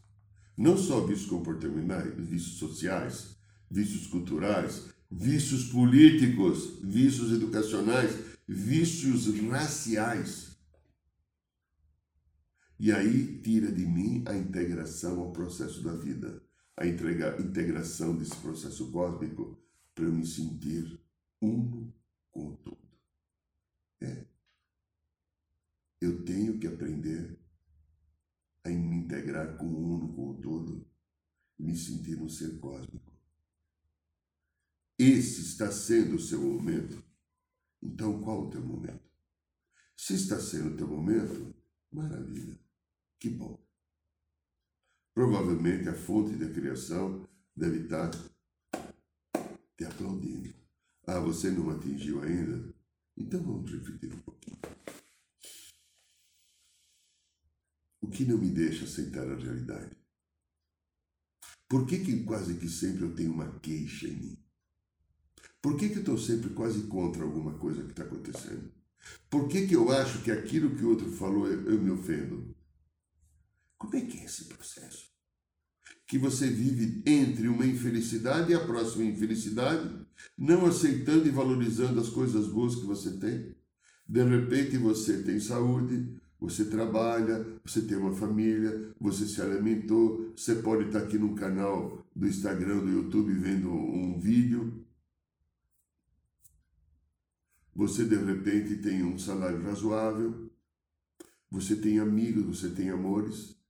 Não 0.55 0.77
só 0.77 1.05
vícios 1.05 1.27
comportamentais, 1.27 2.13
vícios 2.17 2.57
sociais, 2.57 3.37
vícios 3.71 4.05
culturais, 4.07 4.89
vícios 5.09 5.65
políticos, 5.65 6.79
vícios 6.83 7.31
educacionais, 7.31 8.11
vícios 8.47 9.27
raciais. 9.49 10.57
E 12.79 12.91
aí 12.91 13.39
tira 13.41 13.71
de 13.71 13.85
mim 13.85 14.23
a 14.27 14.35
integração 14.35 15.19
ao 15.19 15.31
processo 15.31 15.81
da 15.81 15.95
vida, 15.95 16.43
a 16.77 16.87
integração 16.87 18.15
desse 18.17 18.35
processo 18.37 18.91
cósmico 18.91 19.57
para 19.93 20.05
eu 20.05 20.11
me 20.11 20.25
sentir 20.25 20.99
uno 21.39 21.93
com 22.31 22.55
tudo. 22.55 22.99
É. 24.01 24.25
Eu 26.01 26.23
tenho 26.25 26.59
que 26.59 26.67
aprender 26.67 27.39
a 28.63 28.69
me 28.69 28.97
integrar 28.97 29.57
com 29.57 29.65
o 29.65 29.95
uno, 29.95 30.13
com 30.13 30.31
o 30.31 30.41
todo, 30.41 30.85
me 31.59 31.75
sentir 31.75 32.19
um 32.19 32.27
ser 32.29 32.59
cósmico. 32.59 33.13
Esse 34.97 35.41
está 35.41 35.71
sendo 35.71 36.15
o 36.15 36.19
seu 36.19 36.41
momento. 36.41 37.03
Então, 37.81 38.21
qual 38.21 38.47
o 38.47 38.49
teu 38.49 38.61
momento? 38.61 39.03
Se 39.95 40.15
está 40.15 40.39
sendo 40.39 40.73
o 40.73 40.77
teu 40.77 40.87
momento, 40.87 41.53
maravilha. 41.91 42.59
Que 43.19 43.29
bom. 43.29 43.62
Provavelmente 45.13 45.87
a 45.89 45.93
fonte 45.93 46.35
da 46.35 46.49
criação 46.49 47.27
deve 47.55 47.83
estar 47.83 48.09
te 49.77 49.85
aplaudindo. 49.85 50.53
Ah, 51.05 51.19
você 51.19 51.51
não 51.51 51.69
atingiu 51.69 52.21
ainda? 52.23 52.73
Então 53.15 53.41
vamos 53.43 53.71
refletir 53.71 54.11
um 54.13 54.19
pouquinho. 54.19 54.57
O 58.01 58.07
que 58.07 58.25
não 58.25 58.37
me 58.37 58.49
deixa 58.49 58.85
aceitar 58.85 59.29
a 59.29 59.35
realidade? 59.35 59.95
Por 61.69 61.85
que, 61.85 61.99
que 61.99 62.23
quase 62.23 62.55
que 62.55 62.67
sempre 62.67 63.03
eu 63.03 63.15
tenho 63.15 63.31
uma 63.31 63.59
queixa 63.59 64.07
em 64.07 64.15
mim? 64.15 64.43
Por 65.61 65.77
que, 65.77 65.89
que 65.89 65.95
eu 65.95 65.99
estou 65.99 66.17
sempre 66.17 66.49
quase 66.51 66.83
contra 66.87 67.23
alguma 67.23 67.57
coisa 67.57 67.83
que 67.83 67.91
está 67.91 68.03
acontecendo? 68.03 68.71
Por 69.29 69.47
que, 69.47 69.67
que 69.67 69.75
eu 69.75 69.91
acho 69.91 70.21
que 70.23 70.31
aquilo 70.31 70.75
que 70.75 70.83
o 70.83 70.89
outro 70.89 71.09
falou 71.11 71.47
eu 71.47 71.81
me 71.81 71.91
ofendo? 71.91 72.55
Como 73.83 73.97
é 73.97 74.01
que 74.01 74.17
é 74.19 74.23
esse 74.23 74.45
processo? 74.45 75.11
Que 76.07 76.17
você 76.17 76.47
vive 76.49 77.03
entre 77.05 77.49
uma 77.49 77.65
infelicidade 77.65 78.53
e 78.53 78.55
a 78.55 78.65
próxima 78.65 79.03
infelicidade, 79.03 80.07
não 80.37 80.65
aceitando 80.65 81.27
e 81.27 81.31
valorizando 81.31 81.99
as 81.99 82.07
coisas 82.07 82.47
boas 82.47 82.75
que 82.75 82.85
você 82.85 83.17
tem. 83.17 83.53
De 84.07 84.23
repente 84.23 84.77
você 84.77 85.21
tem 85.21 85.37
saúde, 85.37 86.17
você 86.39 86.63
trabalha, 86.63 87.45
você 87.63 87.81
tem 87.81 87.97
uma 87.97 88.13
família, 88.13 88.95
você 89.01 89.27
se 89.27 89.41
alimentou, 89.41 90.31
você 90.33 90.55
pode 90.55 90.85
estar 90.85 90.99
aqui 90.99 91.17
no 91.17 91.35
canal 91.35 92.07
do 92.15 92.25
Instagram, 92.25 92.79
do 92.79 92.89
YouTube 92.89 93.33
vendo 93.33 93.69
um 93.69 94.17
vídeo. 94.17 94.85
Você 97.75 98.05
de 98.05 98.15
repente 98.15 98.77
tem 98.77 99.03
um 99.03 99.19
salário 99.19 99.61
razoável, 99.61 100.49
você 101.51 101.75
tem 101.75 101.99
amigos, 101.99 102.59
você 102.59 102.69
tem 102.69 102.89
amores, 102.89 103.61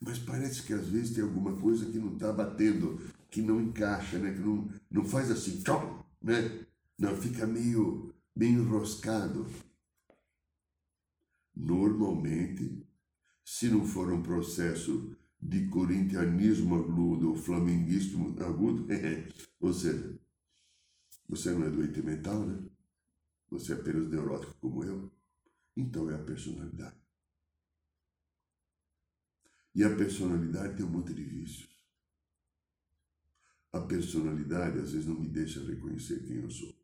mas 0.00 0.18
parece 0.18 0.62
que 0.62 0.72
às 0.72 0.88
vezes 0.88 1.14
tem 1.14 1.24
alguma 1.24 1.56
coisa 1.56 1.86
que 1.86 1.98
não 1.98 2.14
está 2.14 2.32
batendo, 2.32 3.00
que 3.30 3.42
não 3.42 3.60
encaixa, 3.60 4.18
né? 4.18 4.32
que 4.32 4.40
não, 4.40 4.68
não 4.90 5.04
faz 5.04 5.30
assim, 5.30 5.60
tchau, 5.62 6.06
né? 6.22 6.66
Não, 6.98 7.16
fica 7.16 7.46
meio, 7.46 8.14
meio 8.34 8.60
enroscado. 8.60 9.46
Normalmente, 11.54 12.86
se 13.44 13.68
não 13.68 13.84
for 13.84 14.12
um 14.12 14.22
processo 14.22 15.16
de 15.40 15.66
corintianismo 15.68 16.76
agudo 16.76 17.30
ou 17.30 17.36
flamenguismo 17.36 18.36
agudo, 18.42 18.86
ou 19.60 19.72
seja, 19.72 20.18
você 21.28 21.52
não 21.52 21.66
é 21.66 21.70
doente 21.70 22.02
mental, 22.02 22.46
né? 22.46 22.68
Você 23.50 23.72
é 23.72 23.76
apenas 23.76 24.08
neurótico 24.08 24.54
como 24.60 24.84
eu. 24.84 25.10
Então 25.76 26.10
é 26.10 26.14
a 26.14 26.18
personalidade. 26.18 26.97
E 29.74 29.84
a 29.84 29.94
personalidade 29.94 30.76
tem 30.76 30.84
um 30.84 30.90
monte 30.90 31.14
de 31.14 31.22
vícios. 31.22 31.68
A 33.72 33.80
personalidade 33.80 34.78
às 34.78 34.92
vezes 34.92 35.06
não 35.06 35.20
me 35.20 35.28
deixa 35.28 35.64
reconhecer 35.64 36.24
quem 36.26 36.36
eu 36.36 36.50
sou. 36.50 36.74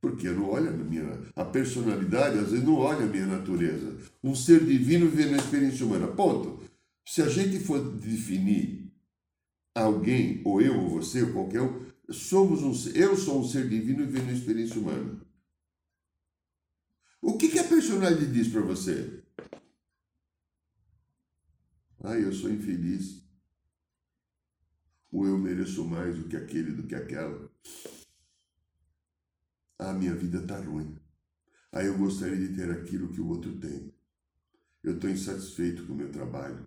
Porque 0.00 0.26
eu 0.26 0.34
não 0.34 0.50
olho 0.50 0.68
a 0.68 0.72
minha. 0.72 1.22
A 1.36 1.44
personalidade 1.44 2.38
às 2.38 2.50
vezes 2.50 2.64
não 2.64 2.74
olha 2.74 3.04
a 3.04 3.08
minha 3.08 3.26
natureza. 3.26 3.96
Um 4.22 4.34
ser 4.34 4.64
divino 4.64 5.08
vive 5.08 5.30
na 5.30 5.36
experiência 5.36 5.86
humana. 5.86 6.08
Ponto. 6.08 6.60
Se 7.06 7.22
a 7.22 7.28
gente 7.28 7.60
for 7.60 7.80
definir 7.96 8.92
alguém, 9.74 10.42
ou 10.44 10.60
eu, 10.60 10.78
ou 10.78 10.88
você, 10.88 11.22
ou 11.22 11.32
qualquer 11.32 11.62
um, 11.62 11.86
somos 12.10 12.62
um 12.62 12.90
eu 12.94 13.16
sou 13.16 13.40
um 13.40 13.44
ser 13.44 13.68
divino 13.68 14.04
vivendo 14.04 14.26
na 14.26 14.32
experiência 14.32 14.80
humana. 14.80 15.20
O 17.20 17.38
que, 17.38 17.48
que 17.48 17.58
a 17.58 17.64
personalidade 17.64 18.32
diz 18.32 18.48
para 18.48 18.62
você? 18.62 19.21
Ah, 22.02 22.18
eu 22.18 22.32
sou 22.32 22.50
infeliz. 22.50 23.22
Ou 25.10 25.26
eu 25.26 25.38
mereço 25.38 25.84
mais 25.84 26.16
do 26.16 26.28
que 26.28 26.36
aquele, 26.36 26.72
do 26.72 26.82
que 26.82 26.94
aquela. 26.94 27.48
Ah, 29.78 29.92
minha 29.92 30.14
vida 30.14 30.38
está 30.38 30.58
ruim. 30.58 30.98
Ah, 31.70 31.84
eu 31.84 31.96
gostaria 31.96 32.36
de 32.36 32.56
ter 32.56 32.70
aquilo 32.70 33.12
que 33.12 33.20
o 33.20 33.28
outro 33.28 33.56
tem. 33.58 33.94
Eu 34.82 34.94
estou 34.94 35.08
insatisfeito 35.08 35.86
com 35.86 35.92
o 35.92 35.96
meu 35.96 36.10
trabalho. 36.10 36.66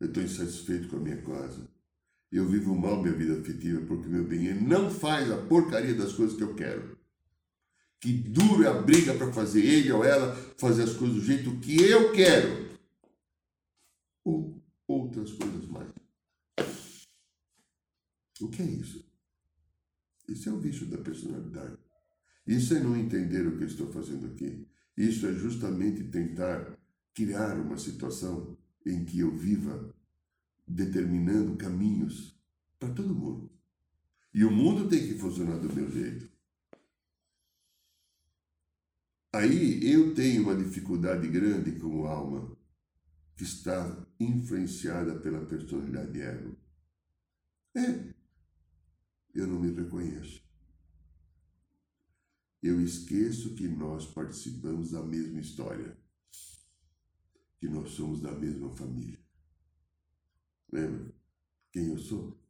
Eu 0.00 0.08
estou 0.08 0.22
insatisfeito 0.22 0.88
com 0.88 0.96
a 0.96 1.00
minha 1.00 1.22
casa. 1.22 1.68
Eu 2.30 2.48
vivo 2.48 2.74
mal 2.74 3.00
minha 3.00 3.14
vida 3.14 3.38
afetiva 3.38 3.80
porque 3.86 4.08
meu 4.08 4.24
bem 4.24 4.54
não 4.54 4.90
faz 4.90 5.30
a 5.30 5.36
porcaria 5.36 5.94
das 5.94 6.14
coisas 6.14 6.36
que 6.36 6.42
eu 6.42 6.54
quero. 6.54 6.98
Que 8.00 8.12
duro 8.12 8.64
é 8.64 8.68
a 8.68 8.82
briga 8.82 9.14
para 9.14 9.32
fazer 9.32 9.64
ele 9.64 9.92
ou 9.92 10.04
ela 10.04 10.34
fazer 10.58 10.82
as 10.82 10.94
coisas 10.94 11.16
do 11.16 11.24
jeito 11.24 11.60
que 11.60 11.80
eu 11.80 12.12
quero 12.12 12.72
ou 14.24 14.62
outras 14.86 15.32
coisas 15.32 15.66
mais. 15.66 15.88
O 18.42 18.48
que 18.48 18.60
é 18.60 18.66
isso? 18.66 19.08
Isso 20.28 20.48
é 20.48 20.52
o 20.52 20.58
vício 20.58 20.86
da 20.86 20.98
personalidade. 20.98 21.78
Isso 22.44 22.74
é 22.74 22.80
não 22.80 22.96
entender 22.96 23.46
o 23.46 23.56
que 23.56 23.62
eu 23.62 23.68
estou 23.68 23.92
fazendo 23.92 24.26
aqui. 24.26 24.66
Isso 24.96 25.26
é 25.26 25.32
justamente 25.32 26.02
tentar 26.04 26.76
criar 27.14 27.56
uma 27.58 27.78
situação 27.78 28.58
em 28.84 29.04
que 29.04 29.20
eu 29.20 29.36
viva 29.36 29.94
determinando 30.66 31.56
caminhos 31.56 32.36
para 32.80 32.92
todo 32.92 33.14
mundo. 33.14 33.50
E 34.34 34.44
o 34.44 34.50
mundo 34.50 34.88
tem 34.88 35.06
que 35.06 35.18
funcionar 35.18 35.58
do 35.58 35.72
meu 35.72 35.88
jeito. 35.88 36.28
Aí 39.32 39.88
eu 39.88 40.14
tenho 40.14 40.42
uma 40.42 40.56
dificuldade 40.56 41.28
grande 41.28 41.78
como 41.78 42.06
alma 42.06 42.56
que 43.36 43.44
está 43.44 44.04
influenciada 44.18 45.18
pela 45.20 45.46
personalidade 45.46 46.20
ego. 46.20 46.56
É, 47.74 48.12
eu 49.34 49.46
não 49.46 49.60
me 49.60 49.72
reconheço. 49.72 50.42
Eu 52.62 52.80
esqueço 52.80 53.54
que 53.54 53.68
nós 53.68 54.06
participamos 54.06 54.92
da 54.92 55.02
mesma 55.02 55.40
história, 55.40 55.96
que 57.58 57.68
nós 57.68 57.90
somos 57.90 58.20
da 58.20 58.32
mesma 58.32 58.70
família. 58.74 59.18
Lembra 60.70 61.12
quem 61.72 61.88
eu 61.88 61.98
sou? 61.98 62.40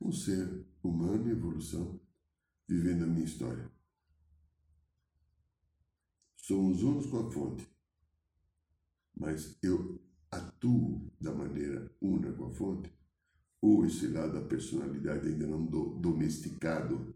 Um 0.00 0.12
ser 0.12 0.66
humano 0.82 1.28
em 1.28 1.32
evolução, 1.32 2.00
vivendo 2.66 3.04
a 3.04 3.06
minha 3.06 3.24
história. 3.24 3.70
somos 6.50 6.82
unos 6.82 7.06
com 7.06 7.28
a 7.28 7.30
fonte. 7.30 7.64
Mas 9.16 9.56
eu 9.62 10.02
atuo 10.32 11.08
da 11.20 11.32
maneira 11.32 11.94
una 12.00 12.32
com 12.32 12.46
a 12.46 12.50
fonte, 12.50 12.92
ou 13.60 13.84
esse 13.84 14.06
lado 14.08 14.32
da 14.32 14.40
personalidade 14.40 15.28
ainda 15.28 15.46
não 15.46 15.64
do, 15.64 15.90
domesticado. 16.00 17.14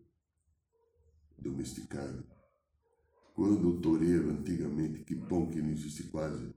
Domesticado. 1.39 2.25
Quando 3.35 3.69
o 3.69 3.81
toureiro, 3.81 4.31
antigamente, 4.31 5.05
que 5.05 5.15
bom 5.15 5.51
que 5.51 5.61
não 5.61 5.71
existe 5.71 6.05
quase, 6.05 6.55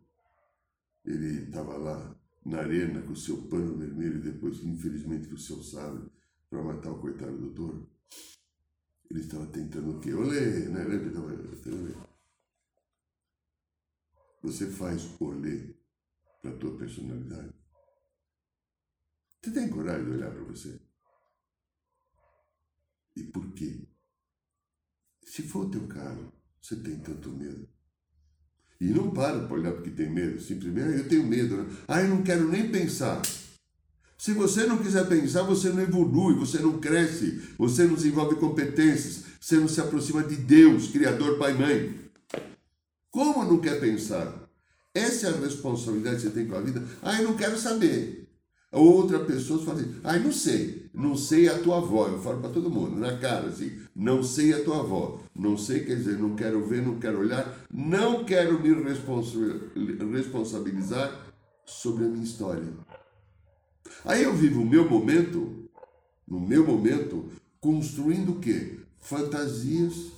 ele 1.04 1.46
estava 1.46 1.78
lá 1.78 2.16
na 2.46 2.60
arena 2.60 3.02
com 3.02 3.14
o 3.14 3.18
seu 3.18 3.44
pano 3.48 3.78
vermelho 3.78 4.22
depois, 4.22 4.64
infelizmente, 4.64 5.28
com 5.28 5.36
o 5.36 5.40
seu 5.40 5.64
sabre 5.64 6.10
para 6.50 6.64
matar 6.64 6.92
o 6.92 7.00
coitado 7.00 7.38
do 7.38 7.54
touro. 7.54 7.90
Ele 9.10 9.22
estava 9.22 9.48
tentando 9.48 9.98
o 9.98 10.00
quê? 10.00 10.14
Olê, 10.14 10.68
né? 10.70 10.86
Olê. 10.86 12.08
Você 14.44 14.68
faz 14.68 15.10
olê 15.20 15.74
para 16.42 16.52
a 16.52 16.58
tua 16.58 16.78
personalidade. 16.78 17.57
Você 19.48 19.54
tem 19.54 19.70
coragem 19.70 20.04
de 20.04 20.12
olhar 20.12 20.30
para 20.30 20.44
você? 20.44 20.78
E 23.16 23.24
por 23.24 23.54
quê? 23.54 23.80
Se 25.26 25.44
for 25.44 25.68
o 25.68 25.70
teu 25.70 25.88
caso, 25.88 26.34
você 26.62 26.76
tem 26.76 26.98
tanto 26.98 27.30
medo. 27.30 27.66
E 28.82 28.88
não 28.88 29.10
para 29.10 29.48
para 29.48 29.56
olhar 29.56 29.72
porque 29.72 29.90
tem 29.90 30.12
medo, 30.12 30.42
simplesmente, 30.42 30.90
ah, 30.90 30.98
eu 30.98 31.08
tenho 31.08 31.26
medo. 31.26 31.64
Né? 31.64 31.78
Ah, 31.88 32.02
eu 32.02 32.10
não 32.10 32.24
quero 32.24 32.50
nem 32.50 32.70
pensar. 32.70 33.22
Se 34.18 34.34
você 34.34 34.66
não 34.66 34.80
quiser 34.80 35.08
pensar, 35.08 35.44
você 35.44 35.70
não 35.70 35.82
evolui, 35.82 36.36
você 36.36 36.60
não 36.60 36.82
cresce, 36.82 37.42
você 37.58 37.86
não 37.86 37.96
desenvolve 37.96 38.36
competências, 38.36 39.24
você 39.40 39.56
não 39.56 39.70
se 39.70 39.80
aproxima 39.80 40.24
de 40.26 40.36
Deus, 40.36 40.90
Criador, 40.90 41.38
Pai, 41.38 41.54
Mãe. 41.54 41.98
Como 43.10 43.46
não 43.46 43.62
quer 43.62 43.80
pensar? 43.80 44.50
Essa 44.94 45.28
é 45.28 45.30
a 45.30 45.40
responsabilidade 45.40 46.18
que 46.18 46.22
você 46.24 46.32
tem 46.32 46.48
com 46.48 46.56
a 46.56 46.62
vida. 46.62 46.86
Ah, 47.02 47.22
eu 47.22 47.30
não 47.30 47.38
quero 47.38 47.58
saber. 47.58 48.27
Outra 48.72 49.20
pessoa 49.20 49.64
fala 49.64 49.80
assim, 49.80 49.96
ah, 50.04 50.20
não 50.20 50.32
sei, 50.32 50.90
não 50.94 51.16
sei 51.16 51.48
a 51.48 51.58
tua 51.60 51.78
avó. 51.78 52.08
Eu 52.08 52.22
falo 52.22 52.42
para 52.42 52.50
todo 52.50 52.70
mundo, 52.70 53.00
na 53.00 53.18
cara, 53.18 53.48
assim, 53.48 53.80
não 53.96 54.22
sei 54.22 54.54
a 54.54 54.64
tua 54.64 54.80
avó. 54.80 55.22
Não 55.34 55.58
sei, 55.58 55.86
quer 55.86 55.96
dizer, 55.96 56.18
não 56.18 56.36
quero 56.36 56.66
ver, 56.66 56.82
não 56.82 57.00
quero 57.00 57.20
olhar, 57.20 57.66
não 57.72 58.26
quero 58.26 58.60
me 58.62 58.74
responsabilizar 60.12 61.28
sobre 61.66 62.06
a 62.06 62.08
minha 62.10 62.24
história. 62.24 62.74
Aí 64.04 64.24
eu 64.24 64.34
vivo 64.34 64.62
o 64.62 64.66
meu 64.66 64.90
momento, 64.90 65.70
no 66.28 66.40
meu 66.40 66.66
momento, 66.66 67.30
construindo 67.62 68.34
o 68.34 68.40
quê? 68.40 68.80
Fantasias 69.00 70.12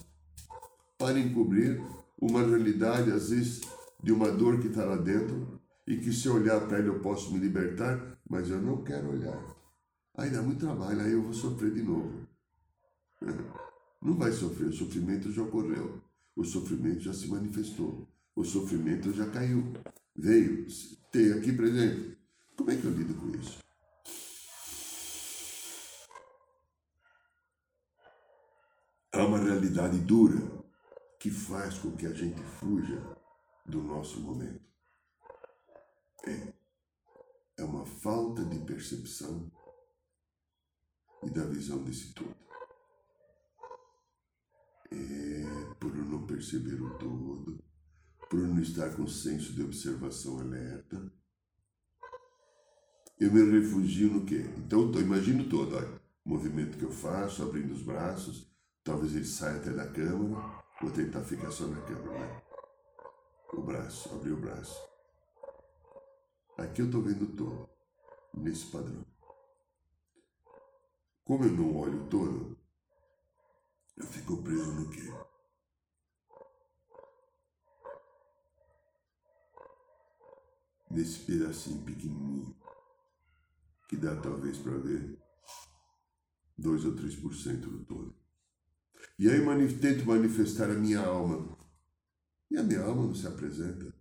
para 0.98 1.20
encobrir 1.20 1.82
uma 2.20 2.42
realidade, 2.42 3.12
às 3.12 3.30
vezes, 3.30 3.62
de 4.02 4.12
uma 4.12 4.32
dor 4.32 4.60
que 4.60 4.68
está 4.68 4.86
lá 4.86 4.96
dentro 4.96 5.60
e 5.88 5.98
que 5.98 6.12
se 6.12 6.28
eu 6.28 6.36
olhar 6.36 6.60
para 6.62 6.80
ele 6.80 6.90
eu 6.90 7.00
posso 7.00 7.34
me 7.34 7.40
libertar, 7.40 8.19
mas 8.30 8.50
eu 8.50 8.62
não 8.62 8.84
quero 8.84 9.10
olhar. 9.10 9.44
Aí 10.16 10.30
dá 10.30 10.42
muito 10.42 10.60
trabalho, 10.60 11.02
aí 11.02 11.12
eu 11.12 11.24
vou 11.24 11.34
sofrer 11.34 11.74
de 11.74 11.82
novo. 11.82 12.28
Não 14.02 14.16
vai 14.16 14.32
sofrer, 14.32 14.70
o 14.70 14.74
sofrimento 14.74 15.30
já 15.30 15.42
ocorreu, 15.42 16.02
o 16.34 16.42
sofrimento 16.42 17.02
já 17.02 17.14
se 17.14 17.28
manifestou, 17.28 18.08
o 18.34 18.46
sofrimento 18.46 19.12
já 19.12 19.30
caiu, 19.30 19.74
veio, 20.16 20.66
tem 21.12 21.34
aqui 21.34 21.52
presente. 21.52 22.18
Como 22.56 22.72
é 22.72 22.78
que 22.78 22.86
eu 22.86 22.92
lido 22.92 23.14
com 23.16 23.28
isso? 23.38 23.60
Há 29.12 29.26
uma 29.26 29.40
realidade 29.40 29.98
dura 30.00 30.40
que 31.20 31.30
faz 31.30 31.78
com 31.78 31.92
que 31.92 32.06
a 32.06 32.14
gente 32.14 32.42
fuja 32.42 33.02
do 33.66 33.84
nosso 33.84 34.22
momento. 34.22 34.62
É, 36.26 36.54
é 37.60 37.64
uma 37.64 37.86
falta 37.86 38.44
de 38.46 38.58
percepção 38.60 39.52
e 41.24 41.30
da 41.30 41.44
visão 41.46 41.84
desse 41.84 42.14
todo. 42.14 42.36
É 44.92 45.74
por 45.80 45.94
não 45.94 46.26
perceber 46.26 46.82
o 46.82 46.98
todo, 46.98 47.62
por 48.30 48.40
não 48.40 48.60
estar 48.62 48.96
com 48.96 49.08
senso 49.08 49.54
de 49.54 49.62
observação 49.62 50.40
alerta. 50.40 51.12
Eu 53.20 53.32
me 53.34 53.44
refugio 53.60 54.14
no 54.14 54.26
quê? 54.26 54.46
Então, 54.58 54.92
eu 54.94 55.02
imagino 55.02 55.50
todo, 55.50 55.76
olha, 55.76 56.02
o 56.26 56.30
movimento 56.30 56.78
que 56.78 56.86
eu 56.86 56.92
faço, 56.92 57.44
abrindo 57.44 57.74
os 57.74 57.84
braços, 57.84 58.50
talvez 58.84 59.14
ele 59.14 59.26
saia 59.26 59.58
até 59.58 59.72
da 59.72 59.88
câmera, 59.88 60.64
vou 60.82 60.92
tentar 60.92 61.22
ficar 61.26 61.52
só 61.52 61.68
na 61.68 61.82
câmera, 61.82 62.18
né? 62.18 62.42
O 63.54 63.62
braço, 63.62 64.10
abrir 64.16 64.32
o 64.32 64.40
braço. 64.40 64.89
Aqui 66.60 66.82
eu 66.82 66.88
estou 66.88 67.02
vendo 67.02 67.26
todo, 67.38 67.70
nesse 68.34 68.66
padrão. 68.66 69.06
Como 71.24 71.46
eu 71.46 71.52
não 71.52 71.78
olho 71.78 72.10
todo, 72.10 72.58
eu 73.96 74.06
fico 74.06 74.44
preso 74.44 74.74
no 74.74 74.90
quê? 74.90 75.10
Nesse 80.92 81.20
pedacinho 81.20 81.86
pequenininho, 81.86 82.54
que 83.88 83.96
dá 83.96 84.20
talvez 84.20 84.58
para 84.58 84.78
ver 84.80 85.18
2 86.58 86.84
ou 86.84 86.94
3% 86.94 87.62
do 87.62 87.86
todo. 87.86 88.16
E 89.18 89.30
aí 89.30 89.40
tento 89.80 90.06
manifestar 90.06 90.70
a 90.70 90.74
minha 90.74 91.00
alma. 91.00 91.58
E 92.52 92.58
a 92.58 92.64
minha 92.64 92.82
alma 92.82 93.04
não 93.04 93.16
se 93.16 93.28
apresenta. 93.28 93.99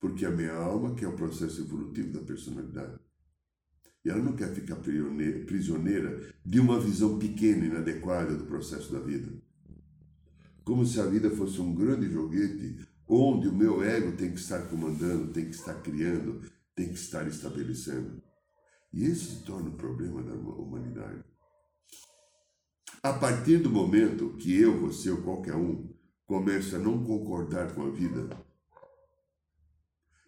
Porque 0.00 0.24
a 0.24 0.30
minha 0.30 0.54
alma 0.54 0.94
quer 0.94 1.08
o 1.08 1.16
processo 1.16 1.60
evolutivo 1.60 2.18
da 2.18 2.24
personalidade. 2.24 2.98
E 4.04 4.08
ela 4.08 4.22
não 4.22 4.32
quer 4.32 4.52
ficar 4.54 4.76
prisioneira 4.76 6.34
de 6.44 6.58
uma 6.58 6.80
visão 6.80 7.18
pequena 7.18 7.64
e 7.64 7.68
inadequada 7.68 8.34
do 8.34 8.46
processo 8.46 8.90
da 8.90 8.98
vida. 8.98 9.30
Como 10.64 10.86
se 10.86 10.98
a 11.00 11.06
vida 11.06 11.30
fosse 11.30 11.60
um 11.60 11.74
grande 11.74 12.10
joguete 12.10 12.78
onde 13.06 13.48
o 13.48 13.54
meu 13.54 13.82
ego 13.82 14.16
tem 14.16 14.32
que 14.32 14.40
estar 14.40 14.68
comandando, 14.68 15.32
tem 15.32 15.44
que 15.44 15.54
estar 15.54 15.74
criando, 15.82 16.40
tem 16.74 16.88
que 16.88 16.94
estar 16.94 17.26
estabelecendo. 17.26 18.22
E 18.92 19.04
esse 19.04 19.24
se 19.26 19.44
torna 19.44 19.68
um 19.68 19.76
problema 19.76 20.22
da 20.22 20.32
humanidade. 20.32 21.22
A 23.02 23.12
partir 23.12 23.58
do 23.58 23.70
momento 23.70 24.36
que 24.36 24.54
eu, 24.58 24.80
você 24.80 25.10
ou 25.10 25.22
qualquer 25.22 25.54
um 25.54 25.88
começa 26.26 26.76
a 26.76 26.78
não 26.78 27.02
concordar 27.02 27.74
com 27.74 27.82
a 27.82 27.90
vida, 27.90 28.28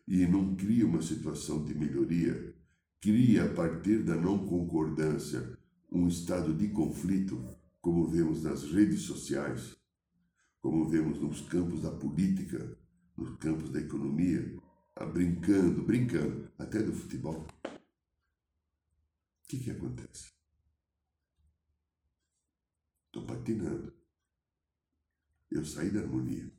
e 0.06 0.26
não 0.26 0.54
cria 0.54 0.86
uma 0.86 1.02
situação 1.02 1.64
de 1.64 1.74
melhoria, 1.74 2.54
cria 3.00 3.44
a 3.44 3.54
partir 3.54 4.02
da 4.02 4.16
não 4.16 4.46
concordância 4.46 5.58
um 5.90 6.08
estado 6.08 6.54
de 6.54 6.68
conflito, 6.68 7.44
como 7.80 8.06
vemos 8.06 8.42
nas 8.42 8.62
redes 8.64 9.02
sociais, 9.02 9.76
como 10.60 10.88
vemos 10.88 11.20
nos 11.20 11.40
campos 11.42 11.82
da 11.82 11.90
política, 11.90 12.78
nos 13.16 13.36
campos 13.38 13.70
da 13.70 13.80
economia, 13.80 14.56
brincando, 15.12 15.82
brincando, 15.82 16.50
até 16.58 16.82
do 16.82 16.92
futebol. 16.92 17.46
O 17.64 19.48
que, 19.48 19.58
que 19.58 19.70
acontece? 19.70 20.32
Estou 23.06 23.26
patinando. 23.26 23.92
Eu 25.50 25.64
saí 25.64 25.90
da 25.90 26.00
harmonia. 26.00 26.50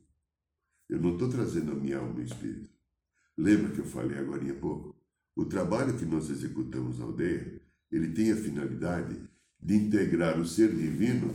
Eu 0.88 1.00
não 1.00 1.14
estou 1.14 1.28
trazendo 1.28 1.72
a 1.72 1.74
minha 1.74 1.98
alma 1.98 2.20
e 2.20 2.24
espírito. 2.24 2.73
Lembra 3.36 3.70
que 3.70 3.80
eu 3.80 3.84
falei 3.84 4.18
agora 4.18 4.48
há 4.50 4.54
pouco? 4.54 4.94
O 5.34 5.44
trabalho 5.44 5.96
que 5.96 6.04
nós 6.04 6.30
executamos 6.30 6.98
na 6.98 7.06
aldeia, 7.06 7.60
ele 7.90 8.08
tem 8.12 8.30
a 8.30 8.36
finalidade 8.36 9.18
de 9.60 9.74
integrar 9.74 10.38
o 10.38 10.46
ser 10.46 10.74
divino 10.74 11.34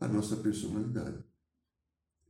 à 0.00 0.08
nossa 0.08 0.36
personalidade. 0.36 1.18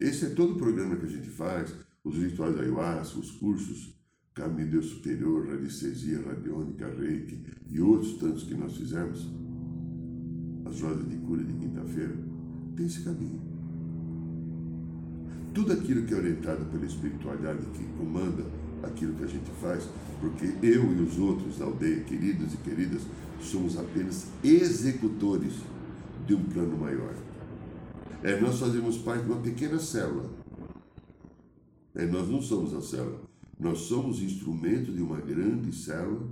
Esse 0.00 0.26
é 0.26 0.30
todo 0.30 0.54
o 0.54 0.58
programa 0.58 0.96
que 0.96 1.06
a 1.06 1.08
gente 1.08 1.28
faz, 1.30 1.74
os 2.02 2.16
rituais 2.16 2.56
da 2.56 2.62
ayahuasca, 2.62 3.18
os 3.18 3.30
cursos 3.32 3.96
Caminho 4.36 4.70
Deus 4.70 4.86
Superior, 4.90 5.48
Radiestesia, 5.48 6.20
Radiônica, 6.20 6.86
Reiki 6.86 7.42
e 7.70 7.80
outros 7.80 8.18
tantos 8.18 8.42
que 8.42 8.52
nós 8.52 8.76
fizemos, 8.76 9.26
as 10.66 10.82
rodas 10.82 11.08
de 11.08 11.16
cura 11.16 11.42
de 11.42 11.54
quinta-feira, 11.54 12.14
tem 12.76 12.84
esse 12.84 13.02
caminho. 13.02 13.40
Tudo 15.54 15.72
aquilo 15.72 16.04
que 16.04 16.12
é 16.12 16.18
orientado 16.18 16.66
pela 16.66 16.84
espiritualidade 16.84 17.64
que 17.68 17.84
comanda 17.96 18.44
aquilo 18.86 19.14
que 19.14 19.24
a 19.24 19.28
gente 19.28 19.50
faz, 19.60 19.88
porque 20.20 20.46
eu 20.62 20.92
e 20.92 21.02
os 21.02 21.18
outros 21.18 21.58
da 21.58 21.64
aldeia, 21.64 22.02
queridos 22.04 22.54
e 22.54 22.56
queridas, 22.58 23.02
somos 23.40 23.78
apenas 23.78 24.26
executores 24.42 25.54
de 26.26 26.34
um 26.34 26.42
plano 26.44 26.76
maior. 26.76 27.14
É, 28.22 28.40
nós 28.40 28.58
fazemos 28.58 28.98
parte 28.98 29.24
de 29.24 29.30
uma 29.30 29.40
pequena 29.40 29.78
célula. 29.78 30.30
É, 31.94 32.06
nós 32.06 32.28
não 32.28 32.42
somos 32.42 32.74
a 32.74 32.80
célula. 32.80 33.20
Nós 33.58 33.78
somos 33.80 34.20
instrumento 34.20 34.92
de 34.92 35.02
uma 35.02 35.20
grande 35.20 35.74
célula 35.74 36.28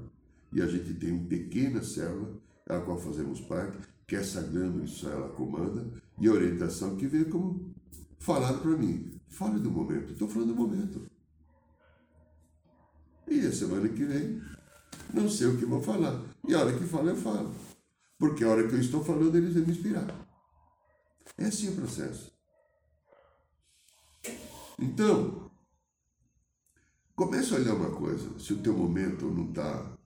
e 0.53 0.61
a 0.61 0.67
gente 0.67 0.93
tem 0.95 1.13
uma 1.13 1.27
pequena 1.27 1.83
célula 1.83 2.31
a 2.69 2.81
qual 2.81 2.99
fazemos 2.99 3.41
parte, 3.43 3.77
que 4.07 4.17
essa 4.17 4.41
grande 4.43 4.91
célula 4.91 5.29
comanda 5.31 5.87
e 6.19 6.27
a 6.27 6.33
orientação 6.33 6.97
que 6.97 7.07
veio 7.07 7.29
como 7.29 7.75
falado 8.19 8.61
para 8.61 8.77
mim. 8.77 9.11
Fale 9.29 9.59
do 9.59 9.71
momento. 9.71 10.13
Estou 10.13 10.29
falando 10.29 10.55
do 10.55 10.55
momento. 10.55 11.03
E 13.27 13.41
a 13.47 13.53
semana 13.53 13.89
que 13.89 14.05
vem, 14.05 14.43
não 15.13 15.29
sei 15.29 15.47
o 15.47 15.59
que 15.59 15.65
vou 15.65 15.83
falar. 15.83 16.23
E 16.47 16.55
a 16.55 16.61
hora 16.61 16.77
que 16.77 16.85
falo, 16.85 17.09
eu 17.09 17.17
falo. 17.17 17.55
Porque 18.19 18.45
a 18.45 18.49
hora 18.49 18.69
que 18.69 18.75
eu 18.75 18.81
estou 18.81 19.03
falando, 19.03 19.37
eles 19.37 19.55
vão 19.55 19.65
me 19.65 19.73
inspirar. 19.73 20.07
É 21.37 21.47
assim 21.47 21.71
o 21.71 21.77
processo. 21.77 22.33
Então, 24.79 25.51
comece 27.15 27.53
a 27.55 27.57
olhar 27.57 27.75
uma 27.75 27.91
coisa. 27.91 28.39
Se 28.39 28.53
o 28.53 28.63
teu 28.63 28.77
momento 28.77 29.27
não 29.27 29.49
está 29.49 29.97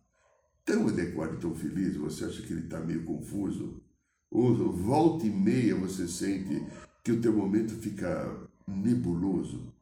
tão 0.65 0.89
adequado, 0.89 1.41
tão 1.41 1.55
feliz, 1.55 1.97
você 1.97 2.25
acha 2.25 2.43
que 2.43 2.53
ele 2.53 2.65
está 2.65 2.79
meio 2.81 3.05
confuso, 3.05 3.83
ou 4.31 4.73
volta 4.73 5.27
e 5.27 5.31
meia 5.31 5.75
você 5.75 6.07
sente 6.07 6.67
que 7.03 7.13
o 7.13 7.21
teu 7.21 7.33
momento 7.33 7.75
fica 7.75 8.49
nebuloso, 8.67 9.73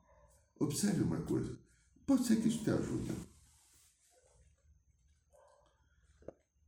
observe 0.60 1.02
uma 1.02 1.20
coisa. 1.22 1.58
Pode 2.06 2.24
ser 2.24 2.40
que 2.40 2.46
isso 2.46 2.62
te 2.62 2.70
ajude. 2.70 3.12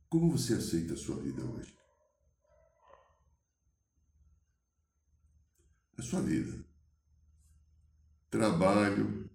Como 0.09 0.31
você 0.37 0.55
aceita 0.55 0.95
a 0.95 0.97
sua 0.97 1.15
vida 1.15 1.41
hoje? 1.45 1.77
A 5.97 6.01
sua 6.01 6.21
vida. 6.21 6.65
Trabalho, 8.29 9.29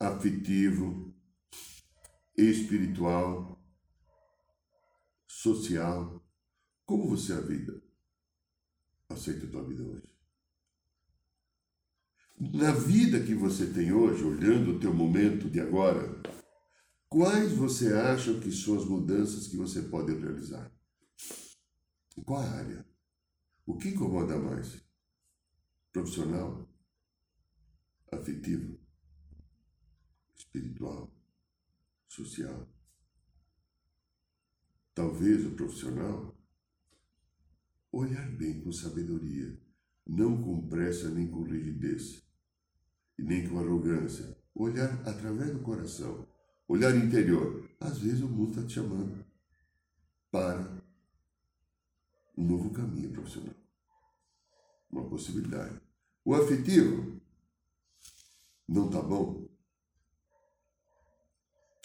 afetivo, 0.00 1.14
espiritual, 2.36 3.62
social. 5.26 6.24
Como 6.86 7.08
você 7.10 7.34
a 7.34 7.40
vida? 7.40 7.82
Aceita 9.10 9.46
a 9.46 9.50
tua 9.50 9.64
vida 9.64 9.82
hoje. 9.82 10.17
Na 12.40 12.70
vida 12.70 13.20
que 13.20 13.34
você 13.34 13.66
tem 13.66 13.92
hoje, 13.92 14.22
olhando 14.22 14.76
o 14.76 14.78
teu 14.78 14.94
momento 14.94 15.50
de 15.50 15.58
agora, 15.58 16.22
quais 17.08 17.50
você 17.50 17.92
acha 17.92 18.38
que 18.38 18.52
são 18.52 18.78
as 18.78 18.84
mudanças 18.84 19.48
que 19.48 19.56
você 19.56 19.82
pode 19.82 20.14
realizar? 20.14 20.72
Qual 22.24 22.40
a 22.40 22.48
área? 22.48 22.86
O 23.66 23.76
que 23.76 23.88
incomoda 23.88 24.38
mais? 24.38 24.80
Profissional? 25.92 26.72
Afetivo? 28.12 28.78
Espiritual? 30.36 31.12
Social? 32.08 32.72
Talvez 34.94 35.44
o 35.44 35.56
profissional 35.56 36.38
olhar 37.90 38.30
bem 38.30 38.60
com 38.60 38.70
sabedoria, 38.70 39.60
não 40.06 40.40
com 40.40 40.68
pressa 40.68 41.10
nem 41.10 41.26
com 41.26 41.42
rigidez 41.42 42.27
e 43.18 43.22
nem 43.22 43.48
com 43.48 43.58
arrogância. 43.58 44.36
Olhar 44.54 44.92
através 45.06 45.50
do 45.52 45.60
coração, 45.60 46.26
olhar 46.66 46.94
interior. 46.96 47.68
Às 47.80 47.98
vezes 47.98 48.22
o 48.22 48.28
mundo 48.28 48.50
está 48.50 48.62
te 48.66 48.74
chamando 48.74 49.24
para 50.30 50.82
um 52.36 52.44
novo 52.44 52.70
caminho 52.70 53.10
profissional, 53.10 53.54
uma 54.90 55.08
possibilidade. 55.08 55.80
O 56.24 56.34
afetivo 56.34 57.20
não 58.68 58.86
está 58.86 59.02
bom. 59.02 59.48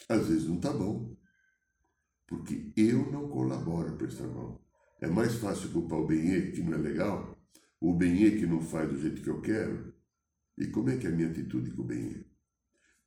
Às 0.10 0.28
vezes 0.28 0.48
não 0.48 0.58
está 0.58 0.72
bom, 0.72 1.16
porque 2.28 2.74
eu 2.76 3.10
não 3.12 3.30
colaboro 3.30 3.96
para 3.96 4.08
estar 4.08 4.28
bom. 4.28 4.62
É 5.00 5.08
mais 5.08 5.36
fácil 5.36 5.72
culpar 5.72 6.00
o 6.00 6.08
bem 6.08 6.52
que 6.52 6.62
não 6.62 6.74
é 6.74 6.78
legal, 6.78 7.38
o 7.80 7.94
bem 7.94 8.16
que 8.38 8.46
não 8.46 8.62
faz 8.62 8.90
do 8.90 9.00
jeito 9.00 9.22
que 9.22 9.30
eu 9.30 9.42
quero, 9.42 9.93
e 10.58 10.68
como 10.68 10.90
é 10.90 10.98
que 10.98 11.08
é 11.08 11.10
a 11.10 11.14
minha 11.14 11.30
atitude 11.30 11.72
com 11.72 11.82
o 11.82 11.86
bem? 11.86 12.26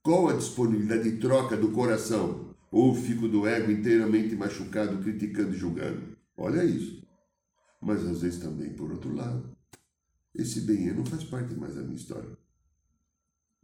Qual 0.02 0.28
a 0.28 0.34
disponibilidade 0.34 1.10
de 1.10 1.18
troca 1.18 1.56
do 1.56 1.72
coração? 1.72 2.54
Ou 2.70 2.94
fico 2.94 3.28
do 3.28 3.46
ego 3.46 3.70
inteiramente 3.70 4.34
machucado, 4.34 4.98
criticando 4.98 5.54
e 5.54 5.58
julgando? 5.58 6.16
Olha 6.36 6.64
isso. 6.64 7.06
Mas 7.80 8.04
às 8.04 8.22
vezes 8.22 8.40
também, 8.40 8.74
por 8.74 8.90
outro 8.90 9.14
lado, 9.14 9.56
esse 10.34 10.60
bem 10.62 10.92
não 10.92 11.04
faz 11.06 11.24
parte 11.24 11.54
mais 11.54 11.74
da 11.74 11.82
minha 11.82 11.96
história. 11.96 12.36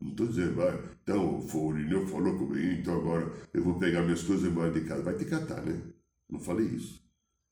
Não 0.01 0.11
estou 0.11 0.27
dizendo, 0.27 0.57
vai, 0.57 0.97
então 1.03 1.39
o 1.39 1.41
Fourinho 1.41 2.07
falou 2.09 2.37
comigo, 2.37 2.73
então 2.73 2.99
agora 2.99 3.33
eu 3.55 3.63
vou 3.63 3.79
pegar 3.79 4.03
minhas 4.03 4.23
coisas 4.23 4.45
e 4.45 4.49
embora 4.49 4.73
de 4.73 4.85
casa. 4.85 5.03
Vai 5.03 5.17
te 5.17 5.25
catar, 5.25 5.65
né? 5.65 5.81
Não 6.29 6.41
falei 6.41 6.67
isso. 6.67 7.01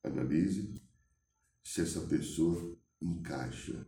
Analise 0.02 0.74
se 1.62 1.82
essa 1.82 2.00
pessoa 2.00 2.76
encaixa 3.00 3.86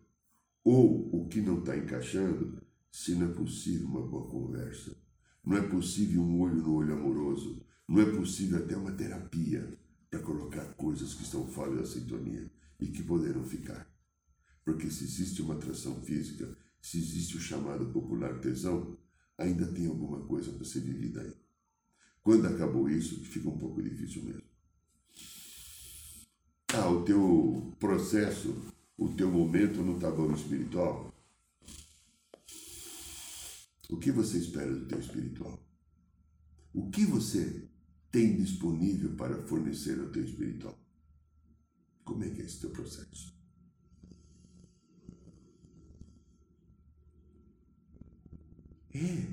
ou 0.65 1.09
o 1.13 1.29
que 1.29 1.41
não 1.41 1.59
está 1.59 1.77
encaixando, 1.77 2.63
se 2.91 3.15
não 3.15 3.31
é 3.31 3.35
possível 3.35 3.87
uma 3.87 4.07
boa 4.07 4.29
conversa, 4.29 4.97
não 5.45 5.57
é 5.57 5.63
possível 5.63 6.23
um 6.23 6.41
olho 6.41 6.57
no 6.57 6.75
olho 6.75 6.95
amoroso, 6.95 7.65
não 7.89 8.01
é 8.01 8.07
possível 8.07 8.59
até 8.59 8.77
uma 8.77 8.93
terapia 8.93 9.79
para 10.09 10.21
colocar 10.21 10.65
coisas 10.75 11.15
que 11.15 11.23
estão 11.23 11.47
fora 11.47 11.75
da 11.75 11.85
sintonia 11.85 12.51
e 12.79 12.87
que 12.87 13.03
poderão 13.03 13.45
ficar. 13.45 13.91
Porque 14.65 14.91
se 14.91 15.05
existe 15.05 15.43
uma 15.43 15.55
atração 15.55 16.01
física, 16.03 16.57
se 16.81 16.99
existe 16.99 17.37
o 17.37 17.41
chamado 17.41 17.87
popular 17.87 18.39
tesão, 18.41 18.97
ainda 19.37 19.67
tem 19.67 19.87
alguma 19.87 20.21
coisa 20.27 20.53
para 20.53 20.65
ser 20.65 20.81
vivida 20.81 21.23
aí. 21.23 21.33
Quando 22.23 22.47
acabou 22.47 22.89
isso, 22.89 23.25
fica 23.25 23.49
um 23.49 23.59
pouco 23.59 23.83
difícil 23.83 24.23
mesmo. 24.23 24.43
Ah, 26.75 26.89
o 26.89 27.05
teu 27.05 27.75
processo 27.79 28.72
o 28.97 29.09
teu 29.09 29.31
momento 29.31 29.83
não 29.83 29.97
está 29.97 30.11
bom 30.11 30.33
espiritual? 30.33 31.13
O 33.91 33.97
que 33.99 34.11
você 34.11 34.39
espera 34.39 34.73
do 34.73 34.87
teu 34.87 34.99
espiritual? 34.99 35.63
O 36.73 36.91
que 36.91 37.05
você 37.05 37.69
tem 38.11 38.37
disponível 38.37 39.15
para 39.17 39.43
fornecer 39.43 39.99
ao 40.01 40.11
teu 40.11 40.25
espiritual? 40.25 40.79
Como 42.05 42.25
é 42.25 42.31
que 42.31 42.43
é 42.43 42.45
esse 42.45 42.61
teu 42.61 42.71
processo? 42.71 43.35
É. 48.95 49.27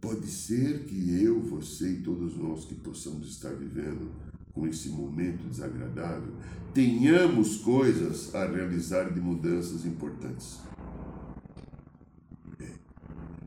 Pode 0.00 0.26
ser 0.28 0.84
que 0.86 1.22
eu, 1.22 1.40
você 1.40 1.90
e 1.92 2.02
todos 2.02 2.36
nós 2.36 2.64
que 2.64 2.74
possamos 2.74 3.28
estar 3.28 3.52
vivendo 3.54 4.12
com 4.56 4.66
esse 4.66 4.88
momento 4.88 5.46
desagradável, 5.50 6.32
tenhamos 6.72 7.58
coisas 7.58 8.34
a 8.34 8.46
realizar 8.46 9.12
de 9.12 9.20
mudanças 9.20 9.84
importantes. 9.84 10.58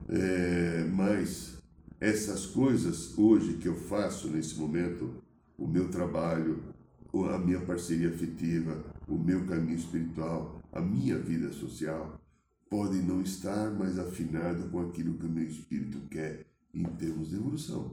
É, 0.07 0.87
mas 0.93 1.57
essas 1.99 2.45
coisas 2.45 3.17
hoje 3.17 3.53
que 3.53 3.67
eu 3.67 3.75
faço 3.75 4.29
nesse 4.29 4.55
momento, 4.55 5.15
o 5.57 5.67
meu 5.67 5.89
trabalho, 5.89 6.63
a 7.11 7.39
minha 7.39 7.59
parceria 7.61 8.09
afetiva, 8.09 8.83
o 9.07 9.17
meu 9.17 9.45
caminho 9.45 9.77
espiritual, 9.77 10.61
a 10.71 10.79
minha 10.79 11.17
vida 11.17 11.51
social, 11.51 12.21
podem 12.69 13.01
não 13.01 13.21
estar 13.21 13.71
mais 13.71 13.97
afinado 13.97 14.69
com 14.69 14.79
aquilo 14.81 15.15
que 15.15 15.25
o 15.25 15.29
meu 15.29 15.43
espírito 15.43 15.99
quer 16.09 16.45
em 16.71 16.83
termos 16.83 17.29
de 17.29 17.35
evolução. 17.35 17.91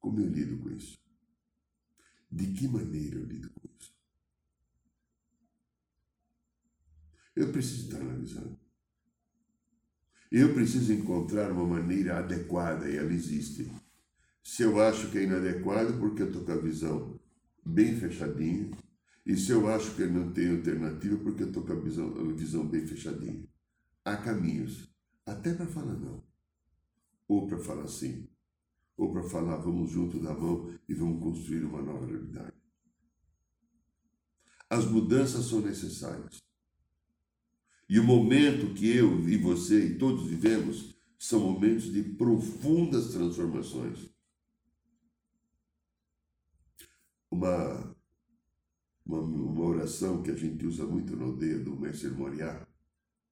Como 0.00 0.20
eu 0.20 0.28
lido 0.28 0.58
com 0.58 0.70
isso? 0.70 0.98
De 2.30 2.46
que 2.52 2.68
maneira 2.68 3.16
eu 3.16 3.24
lido 3.24 3.50
com 3.50 3.68
isso? 3.78 3.94
Eu 7.34 7.52
preciso 7.52 7.86
estar 7.86 8.00
analisando. 8.00 8.58
Eu 10.30 10.52
preciso 10.52 10.92
encontrar 10.92 11.50
uma 11.50 11.64
maneira 11.64 12.18
adequada 12.18 12.88
e 12.88 12.96
ela 12.96 13.12
existe. 13.12 13.72
Se 14.44 14.62
eu 14.62 14.80
acho 14.80 15.10
que 15.10 15.18
é 15.18 15.22
inadequado, 15.24 15.98
porque 15.98 16.22
eu 16.22 16.26
estou 16.28 16.44
com 16.44 16.52
a 16.52 16.56
visão 16.56 17.18
bem 17.64 17.96
fechadinha, 17.96 18.70
e 19.24 19.36
se 19.36 19.52
eu 19.52 19.68
acho 19.68 19.94
que 19.94 20.06
não 20.06 20.32
tem 20.32 20.50
alternativa, 20.50 21.16
porque 21.18 21.42
eu 21.42 21.48
estou 21.48 21.64
com 21.64 21.72
a 21.72 21.80
visão, 21.80 22.18
a 22.18 22.32
visão 22.32 22.66
bem 22.66 22.86
fechadinha. 22.86 23.46
Há 24.04 24.16
caminhos, 24.16 24.88
até 25.24 25.52
para 25.54 25.66
falar 25.66 25.94
não, 25.94 26.24
ou 27.26 27.46
para 27.46 27.58
falar 27.58 27.88
sim 27.88 28.28
ou 28.98 29.12
para 29.12 29.22
falar 29.22 29.56
vamos 29.58 29.90
junto 29.90 30.18
da 30.18 30.34
mão 30.34 30.76
e 30.88 30.92
vamos 30.92 31.22
construir 31.22 31.64
uma 31.64 31.80
nova 31.80 32.04
realidade. 32.04 32.52
As 34.68 34.84
mudanças 34.84 35.46
são 35.46 35.60
necessárias. 35.60 36.42
E 37.88 37.98
o 37.98 38.04
momento 38.04 38.74
que 38.74 38.94
eu 38.94 39.26
e 39.26 39.38
você 39.38 39.86
e 39.86 39.98
todos 39.98 40.26
vivemos 40.26 40.94
são 41.18 41.40
momentos 41.40 41.90
de 41.90 42.02
profundas 42.02 43.12
transformações. 43.12 44.10
Uma, 47.30 47.96
uma, 49.06 49.20
uma 49.20 49.64
oração 49.64 50.22
que 50.22 50.30
a 50.30 50.36
gente 50.36 50.66
usa 50.66 50.84
muito 50.84 51.16
na 51.16 51.24
aldeia 51.24 51.58
do 51.58 51.78
Mestre 51.78 52.10
Moriá, 52.10 52.66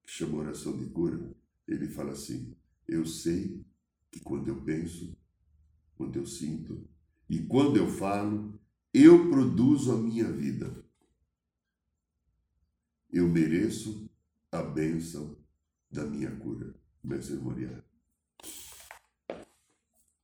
que 0.02 0.10
chama 0.10 0.38
oração 0.38 0.76
de 0.76 0.86
cura, 0.86 1.34
ele 1.66 1.88
fala 1.88 2.12
assim: 2.12 2.56
Eu 2.86 3.04
sei 3.04 3.64
que 4.10 4.20
quando 4.20 4.48
eu 4.48 4.62
penso, 4.62 5.16
quando 5.96 6.16
eu 6.16 6.26
sinto 6.26 6.86
e 7.28 7.40
quando 7.40 7.76
eu 7.76 7.88
falo, 7.88 8.58
eu 8.94 9.28
produzo 9.30 9.92
a 9.92 9.96
minha 9.96 10.30
vida. 10.30 10.84
eu 13.10 13.28
mereço 13.28 14.10
a 14.52 14.62
bênção 14.62 15.38
da 15.90 16.04
minha 16.04 16.34
cura. 16.36 16.74
Mestre 17.02 17.36
Moriá. 17.36 17.82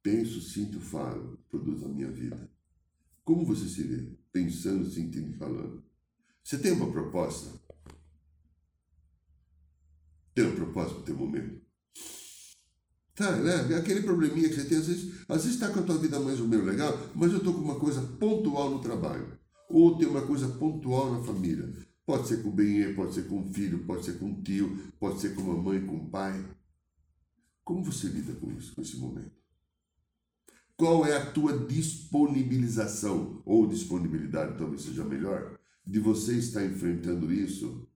Penso, 0.03 0.41
sinto, 0.43 0.81
falo, 0.81 1.39
produzo 1.49 1.87
a 1.87 1.89
minha 1.89 2.11
vida. 2.11 2.51
Como 3.25 3.47
você 3.47 3.69
se 3.69 3.83
vê? 3.85 4.17
Pensando, 4.33 4.91
sentindo 4.91 5.31
e 5.31 5.39
falando. 5.39 5.83
Você 6.43 6.59
tem 6.59 6.73
uma 6.73 6.91
proposta? 6.91 7.59
Tem 10.35 10.45
uma 10.45 10.57
proposta 10.57 10.95
para 10.95 11.03
o 11.03 11.05
teu 11.05 11.17
momento? 11.17 11.63
Tá, 13.15 13.31
né? 13.37 13.77
Aquele 13.77 14.03
probleminha 14.03 14.49
que 14.49 14.55
você 14.55 14.65
tem, 14.65 14.79
às 14.79 14.87
vezes, 14.87 15.13
às 15.29 15.45
vezes 15.45 15.55
está 15.55 15.69
com 15.69 15.81
a 15.81 15.83
tua 15.83 15.99
vida 15.99 16.19
mais 16.19 16.41
ou 16.41 16.49
menos 16.49 16.67
legal, 16.67 16.99
mas 17.15 17.31
eu 17.31 17.39
estou 17.39 17.53
com 17.55 17.61
uma 17.61 17.79
coisa 17.79 18.01
pontual 18.01 18.71
no 18.71 18.81
trabalho. 18.81 19.39
Ou 19.69 19.99
tem 19.99 20.09
uma 20.09 20.23
coisa 20.23 20.49
pontual 20.49 21.13
na 21.13 21.23
família. 21.23 21.71
Pode 22.07 22.27
ser 22.27 22.43
com 22.43 22.49
o 22.49 22.53
bem 22.53 22.95
pode 22.95 23.15
ser 23.15 23.29
com 23.29 23.43
o 23.43 23.53
filho, 23.53 23.85
pode 23.85 24.05
ser 24.05 24.19
com 24.19 24.33
o 24.33 24.43
tio, 24.43 24.77
pode 24.99 25.21
ser 25.21 25.35
com 25.35 25.51
a 25.51 25.57
mãe, 25.57 25.87
com 25.87 25.97
o 25.97 26.11
pai. 26.11 26.45
Como 27.65 27.85
você 27.85 28.09
lida 28.09 28.35
com 28.35 28.51
isso, 28.53 28.75
com 28.75 28.83
esse 28.83 28.97
momento? 28.97 29.43
Qual 30.77 31.07
é 31.07 31.17
a 31.17 31.31
tua 31.31 31.57
disponibilização, 31.67 33.41
ou 33.45 33.69
disponibilidade 33.69 34.59
talvez 34.59 34.83
seja 34.83 35.05
melhor, 35.05 35.59
de 35.87 36.01
você 36.01 36.37
estar 36.37 36.65
enfrentando 36.65 37.33
isso 37.33 37.89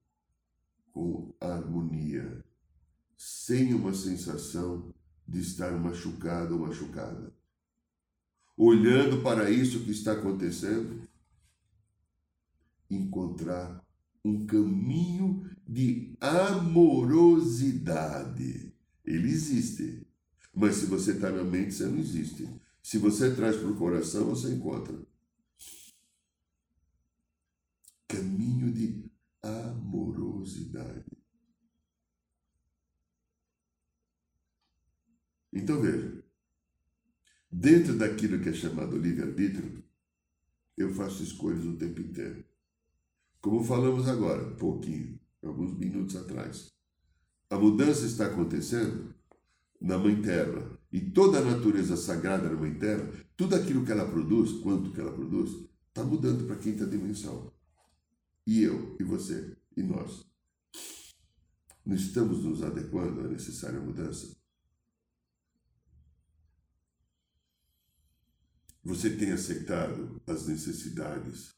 com 0.91 1.35
harmonia, 1.41 2.45
sem 3.17 3.73
uma 3.73 3.93
sensação 3.93 4.93
de 5.27 5.41
estar 5.41 5.71
machucado 5.71 6.53
ou 6.53 6.67
machucada. 6.67 7.35
Olhando 8.55 9.21
para 9.21 9.51
isso 9.51 9.83
que 9.83 9.91
está 9.91 10.13
acontecendo, 10.13 11.01
encontrar 12.89 13.85
um 14.23 14.45
caminho 14.45 15.49
de 15.67 16.15
amorosidade. 16.21 17.43
Ele 19.05 19.27
existe. 19.27 20.07
Mas 20.53 20.77
se 20.77 20.85
você 20.85 21.11
está 21.11 21.29
na 21.29 21.43
mente, 21.43 21.73
você 21.73 21.85
não 21.85 21.97
existe. 21.99 22.49
Se 22.81 22.97
você 22.97 23.35
traz 23.35 23.57
para 23.57 23.67
o 23.69 23.75
coração, 23.75 24.25
você 24.25 24.53
encontra. 24.53 24.97
Caminho 28.07 28.71
de 28.71 29.03
amorosidade. 29.43 31.05
Então 35.51 35.81
veja, 35.81 36.23
dentro 37.51 37.97
daquilo 37.97 38.39
que 38.39 38.49
é 38.49 38.53
chamado 38.53 38.97
livre-arbítrio, 38.97 39.83
eu 40.77 40.93
faço 40.93 41.23
escolhas 41.23 41.65
o 41.65 41.77
tempo 41.77 42.01
inteiro. 42.01 42.45
Como 43.41 43.63
falamos 43.63 44.07
agora, 44.07 44.55
pouquinho, 44.55 45.19
alguns 45.43 45.77
minutos 45.77 46.15
atrás. 46.15 46.71
A 47.49 47.57
mudança 47.57 48.05
está 48.05 48.27
acontecendo 48.27 49.15
na 49.79 49.97
Mãe 49.97 50.21
Terra. 50.21 50.77
E 50.91 51.01
toda 51.01 51.39
a 51.39 51.43
natureza 51.43 51.97
sagrada 51.97 52.49
da 52.49 52.55
Mãe 52.55 52.73
Terra, 52.75 53.09
tudo 53.35 53.55
aquilo 53.55 53.85
que 53.85 53.91
ela 53.91 54.09
produz, 54.09 54.51
quanto 54.61 54.91
que 54.91 54.99
ela 54.99 55.11
produz, 55.11 55.51
está 55.87 56.03
mudando 56.03 56.45
para 56.45 56.55
a 56.55 56.59
quinta 56.59 56.85
dimensão. 56.85 57.51
E 58.45 58.63
eu, 58.63 58.95
e 58.99 59.03
você, 59.03 59.57
e 59.75 59.83
nós. 59.83 60.25
Não 61.85 61.95
estamos 61.95 62.43
nos 62.43 62.63
adequando 62.63 63.21
à 63.21 63.27
necessária 63.27 63.79
mudança? 63.79 64.36
Você 68.87 69.09
tem 69.09 69.33
aceitado 69.33 70.21
as 70.25 70.47
necessidades 70.47 71.53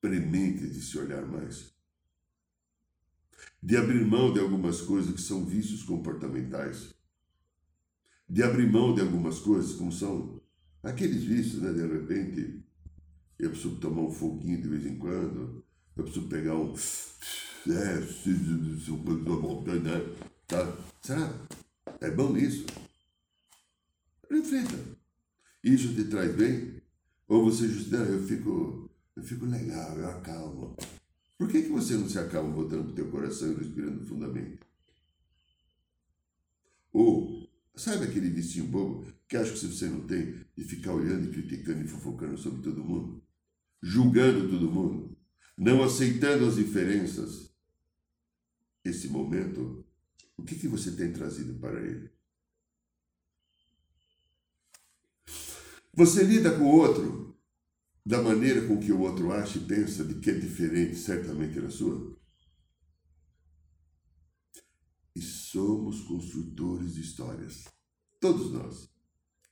prementes 0.00 0.74
de 0.74 0.82
se 0.82 0.98
olhar 0.98 1.24
mais? 1.24 1.72
De 3.62 3.76
abrir 3.76 4.04
mão 4.04 4.32
de 4.32 4.40
algumas 4.40 4.80
coisas 4.80 5.14
que 5.14 5.22
são 5.22 5.46
vícios 5.46 5.84
comportamentais? 5.84 6.92
De 8.28 8.42
abrir 8.42 8.68
mão 8.68 8.92
de 8.92 9.02
algumas 9.02 9.38
coisas 9.38 9.76
como 9.76 9.92
são 9.92 10.42
aqueles 10.82 11.22
vícios, 11.22 11.62
né? 11.62 11.72
De 11.72 11.86
repente, 11.86 12.64
eu 13.38 13.50
preciso 13.50 13.76
tomar 13.76 14.02
um 14.02 14.12
foguinho 14.12 14.60
de 14.60 14.68
vez 14.68 14.84
em 14.84 14.98
quando, 14.98 15.64
eu 15.96 16.02
preciso 16.02 16.26
pegar 16.26 16.56
um. 16.56 16.74
É, 17.68 18.00
né? 19.78 20.14
Tá? 20.48 20.76
Será? 21.00 21.32
É 22.00 22.10
bom 22.10 22.36
isso? 22.36 22.66
Reflita. 24.28 24.93
Isso 25.64 25.94
te 25.94 26.04
traz 26.04 26.36
bem? 26.36 26.82
Ou 27.26 27.42
você 27.42 27.66
justiça, 27.66 27.96
eu 27.96 28.22
fico, 28.22 28.90
eu 29.16 29.22
fico 29.22 29.46
legal, 29.46 29.98
eu 29.98 30.10
acalmo. 30.10 30.76
Por 31.38 31.48
que, 31.48 31.62
que 31.62 31.70
você 31.70 31.96
não 31.96 32.06
se 32.06 32.18
acalma 32.18 32.54
voltando 32.54 32.84
para 32.84 32.92
o 32.92 32.94
teu 32.94 33.10
coração 33.10 33.50
e 33.50 33.54
respirando 33.54 33.96
profundamente? 33.96 34.60
Ou, 36.92 37.48
sabe 37.74 38.04
aquele 38.04 38.28
vicinho 38.28 38.66
bobo 38.66 39.06
que 39.26 39.38
acho 39.38 39.54
que 39.54 39.66
você 39.66 39.88
não 39.88 40.06
tem 40.06 40.44
de 40.54 40.64
ficar 40.64 40.92
olhando 40.92 41.24
e 41.24 41.32
criticando 41.32 41.82
e 41.82 41.88
fofocando 41.88 42.36
sobre 42.36 42.60
todo 42.60 42.84
mundo? 42.84 43.22
Julgando 43.82 44.50
todo 44.50 44.70
mundo? 44.70 45.16
Não 45.56 45.82
aceitando 45.82 46.44
as 46.44 46.56
diferenças? 46.56 47.50
Esse 48.84 49.08
momento, 49.08 49.82
o 50.36 50.42
que, 50.42 50.56
que 50.56 50.68
você 50.68 50.92
tem 50.92 51.10
trazido 51.10 51.54
para 51.54 51.80
ele? 51.80 52.13
Você 55.96 56.24
lida 56.24 56.58
com 56.58 56.64
o 56.64 56.76
outro 56.76 57.36
da 58.04 58.20
maneira 58.20 58.66
com 58.66 58.80
que 58.80 58.90
o 58.90 59.00
outro 59.00 59.30
acha 59.30 59.58
e 59.58 59.64
pensa 59.64 60.04
de 60.04 60.16
que 60.16 60.28
é 60.28 60.34
diferente, 60.34 60.96
certamente, 60.96 61.60
da 61.60 61.70
sua? 61.70 62.18
E 65.14 65.20
somos 65.22 66.00
construtores 66.00 66.94
de 66.94 67.00
histórias. 67.00 67.64
Todos 68.20 68.50
nós. 68.50 68.90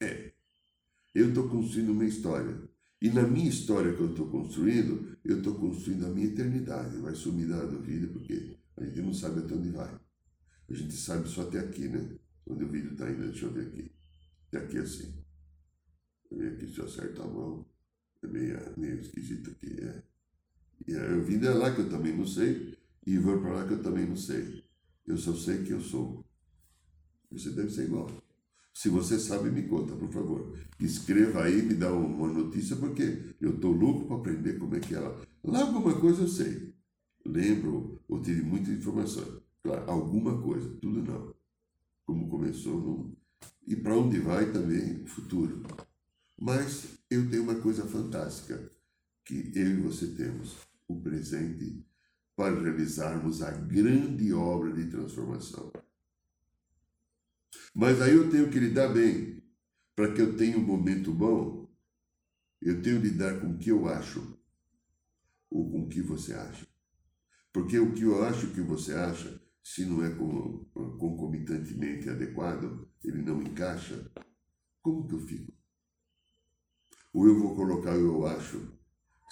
É. 0.01 0.33
Eu 1.15 1.29
estou 1.29 1.49
construindo 1.49 1.93
uma 1.93 2.05
história. 2.05 2.69
E 3.01 3.09
na 3.09 3.23
minha 3.23 3.49
história 3.49 3.95
que 3.95 4.01
eu 4.01 4.11
estou 4.11 4.29
construindo, 4.29 5.17
eu 5.25 5.39
estou 5.39 5.55
construindo 5.55 6.07
a 6.07 6.11
minha 6.11 6.27
eternidade. 6.27 6.97
Vai 6.97 7.15
sumir 7.15 7.47
da 7.47 7.65
vida 7.67 8.09
porque 8.09 8.59
a 8.77 8.85
gente 8.85 9.01
não 9.01 9.15
sabe 9.15 9.41
até 9.41 9.55
onde 9.55 9.71
vai. 9.71 9.95
A 10.69 10.75
gente 10.75 10.95
sabe 10.97 11.29
só 11.29 11.43
até 11.43 11.61
aqui, 11.61 11.87
né? 11.87 12.19
Onde 12.45 12.65
o 12.65 12.69
vídeo 12.69 12.93
está 12.93 13.09
indo, 13.09 13.31
deixa 13.31 13.47
eu 13.47 13.53
ver 13.53 13.69
aqui. 13.69 13.93
Até 14.49 14.59
aqui 14.59 14.79
assim 14.79 15.22
meio 16.37 16.57
que 16.57 16.67
se 16.67 16.81
acerta 16.81 17.23
a 17.23 17.27
mão. 17.27 17.67
É 18.23 18.27
meio, 18.27 18.59
meio 18.77 19.01
esquisito 19.01 19.51
aqui. 19.51 19.77
É. 19.81 20.03
E 20.87 20.95
a 20.97 21.17
vida 21.19 21.49
é 21.49 21.55
lá 21.55 21.75
que 21.75 21.81
eu 21.81 21.89
também 21.89 22.17
não 22.17 22.27
sei, 22.27 22.77
e 23.07 23.19
vou 23.19 23.41
para 23.41 23.53
lá 23.53 23.67
que 23.67 23.75
eu 23.75 23.83
também 23.83 24.07
não 24.07 24.17
sei. 24.17 24.65
Eu 25.07 25.17
só 25.17 25.35
sei 25.35 25.63
que 25.65 25.73
eu 25.73 25.81
sou. 25.81 26.25
Você 27.31 27.51
deve 27.51 27.71
ser 27.71 27.85
igual. 27.85 28.11
Se 28.75 28.89
você 28.89 29.19
sabe, 29.19 29.51
me 29.51 29.63
conta, 29.65 29.95
por 29.95 30.11
favor. 30.11 30.59
Escreva 30.81 31.45
aí, 31.45 31.63
me 31.63 31.75
dá 31.75 31.93
uma 31.93 32.29
notícia, 32.29 32.77
porque 32.77 33.35
eu 33.41 33.55
estou 33.55 33.73
louco 33.73 34.07
para 34.07 34.17
aprender 34.17 34.59
como 34.59 34.75
é 34.75 34.81
que 34.81 34.95
ela. 34.95 35.21
Lá 35.45 35.63
alguma 35.63 35.99
coisa 36.01 36.23
eu 36.23 36.29
sei. 36.29 36.73
Lembro 37.25 38.01
ou 38.09 38.21
tive 38.21 38.43
muita 38.43 38.71
informação. 38.71 39.43
Claro, 39.63 39.91
alguma 39.91 40.41
coisa, 40.41 40.69
tudo 40.81 41.03
não. 41.03 41.35
Como 42.05 42.29
começou, 42.29 42.81
não. 42.81 43.13
E 43.67 43.77
para 43.77 43.97
onde 43.97 44.19
vai 44.19 44.51
também, 44.51 45.05
futuro. 45.07 45.63
Mas 46.45 46.99
eu 47.09 47.31
tenho 47.31 47.45
uma 47.45 47.55
coisa 47.55 47.87
fantástica 47.87 48.69
que 49.25 49.53
eu 49.55 49.69
e 49.69 49.81
você 49.81 50.09
temos: 50.09 50.57
o 50.89 51.01
presente 51.01 51.87
para 52.35 52.61
realizarmos 52.61 53.43
a 53.43 53.53
grande 53.53 54.33
obra 54.33 54.73
de 54.73 54.91
transformação. 54.91 55.73
Mas 57.73 58.03
aí 58.03 58.17
eu 58.17 58.29
tenho 58.29 58.51
que 58.51 58.59
lidar 58.59 58.89
bem. 58.89 59.41
Para 59.95 60.13
que 60.13 60.21
eu 60.21 60.37
tenha 60.37 60.59
um 60.59 60.67
momento 60.67 61.13
bom, 61.13 61.73
eu 62.61 62.83
tenho 62.83 63.01
que 63.01 63.11
lidar 63.11 63.39
com 63.39 63.53
o 63.53 63.59
que 63.59 63.71
eu 63.71 63.87
acho 63.87 64.37
ou 65.49 65.71
com 65.71 65.83
o 65.83 65.89
que 65.89 66.03
você 66.03 66.35
acha. 66.35 66.67
Porque 67.53 67.79
o 67.79 67.93
que 67.93 68.03
eu 68.03 68.25
acho 68.25 68.49
que 68.49 68.63
você 68.63 68.95
acha, 68.95 69.41
se 69.63 69.85
não 69.85 70.05
é 70.05 70.11
concomitantemente 70.99 72.11
adequado, 72.11 72.91
ele 73.05 73.23
não 73.23 73.41
encaixa, 73.41 74.11
como 74.83 75.07
que 75.07 75.15
eu 75.15 75.21
fico? 75.21 75.62
Ou 77.13 77.27
eu 77.27 77.39
vou 77.39 77.55
colocar 77.55 77.93
o 77.93 78.01
eu 78.01 78.27
acho 78.27 78.73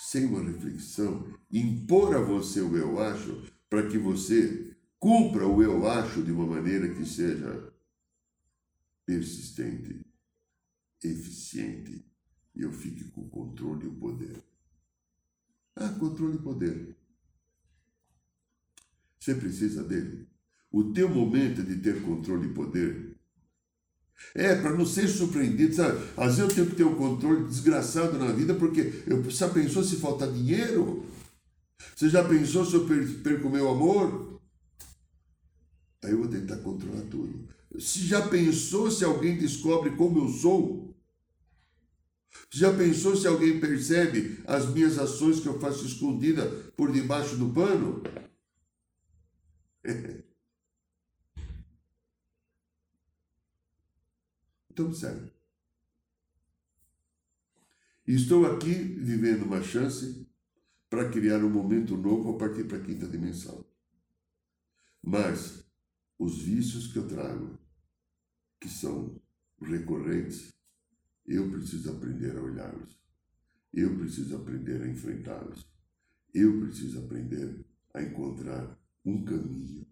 sem 0.00 0.24
uma 0.26 0.42
reflexão, 0.42 1.26
impor 1.52 2.16
a 2.16 2.20
você 2.20 2.60
o 2.60 2.76
eu 2.76 2.98
acho 2.98 3.42
para 3.68 3.86
que 3.86 3.98
você 3.98 4.74
cumpra 4.98 5.46
o 5.46 5.62
eu 5.62 5.86
acho 5.86 6.22
de 6.22 6.32
uma 6.32 6.46
maneira 6.46 6.92
que 6.94 7.04
seja 7.04 7.70
persistente, 9.04 10.06
eficiente 11.04 12.04
e 12.54 12.62
eu 12.62 12.72
fique 12.72 13.04
com 13.10 13.22
o 13.22 13.28
controle 13.28 13.84
e 13.84 13.88
o 13.88 13.94
poder. 13.94 14.42
Ah, 15.76 15.90
controle 15.90 16.36
e 16.36 16.42
poder. 16.42 16.96
Você 19.18 19.34
precisa 19.34 19.84
dele. 19.84 20.28
O 20.72 20.92
teu 20.92 21.08
momento 21.08 21.62
de 21.62 21.76
ter 21.76 22.02
controle 22.02 22.48
e 22.48 22.54
poder 22.54 23.19
é, 24.34 24.54
para 24.54 24.76
não 24.76 24.86
ser 24.86 25.08
surpreendido, 25.08 25.74
sabe? 25.74 25.98
Às 26.16 26.36
vezes 26.36 26.38
eu 26.38 26.54
tenho 26.54 26.66
que 26.68 26.76
ter 26.76 26.84
um 26.84 26.94
controle 26.94 27.46
desgraçado 27.46 28.18
na 28.18 28.32
vida, 28.32 28.54
porque 28.54 29.02
eu 29.06 29.28
já 29.30 29.48
pensou 29.48 29.82
se 29.82 29.96
faltar 29.96 30.30
dinheiro? 30.30 31.04
Você 31.96 32.08
já 32.08 32.22
pensou 32.24 32.64
se 32.64 32.74
eu 32.74 32.86
perco 33.22 33.50
meu 33.50 33.68
amor? 33.68 34.40
Aí 36.02 36.12
eu 36.12 36.18
vou 36.18 36.28
tentar 36.28 36.56
controlar 36.58 37.02
tudo. 37.10 37.48
Se 37.78 38.00
já 38.06 38.26
pensou 38.26 38.90
se 38.90 39.04
alguém 39.04 39.38
descobre 39.38 39.90
como 39.96 40.20
eu 40.20 40.28
sou? 40.28 40.94
Já 42.50 42.72
pensou 42.72 43.16
se 43.16 43.26
alguém 43.26 43.60
percebe 43.60 44.40
as 44.46 44.68
minhas 44.68 44.98
ações 44.98 45.40
que 45.40 45.46
eu 45.46 45.58
faço 45.58 45.84
escondida 45.86 46.46
por 46.76 46.90
debaixo 46.90 47.36
do 47.36 47.50
pano? 47.50 48.02
então, 54.70 54.92
sério. 54.92 55.30
Estou 58.06 58.46
aqui 58.46 58.72
vivendo 58.72 59.42
uma 59.42 59.62
chance 59.62 60.26
para 60.88 61.10
criar 61.10 61.44
um 61.44 61.50
momento 61.50 61.96
novo 61.96 62.34
a 62.34 62.38
partir 62.38 62.64
para 62.64 62.78
a 62.78 62.82
quinta 62.82 63.06
dimensão. 63.06 63.64
Mas 65.02 65.64
os 66.18 66.42
vícios 66.42 66.92
que 66.92 66.98
eu 66.98 67.08
trago, 67.08 67.58
que 68.60 68.68
são 68.68 69.20
recorrentes, 69.60 70.52
eu 71.26 71.50
preciso 71.50 71.92
aprender 71.92 72.36
a 72.36 72.42
olhá-los. 72.42 72.98
Eu 73.72 73.96
preciso 73.96 74.36
aprender 74.36 74.82
a 74.82 74.88
enfrentá-los. 74.88 75.64
Eu 76.34 76.60
preciso 76.60 76.98
aprender 76.98 77.64
a 77.94 78.02
encontrar 78.02 78.78
um 79.04 79.24
caminho 79.24 79.86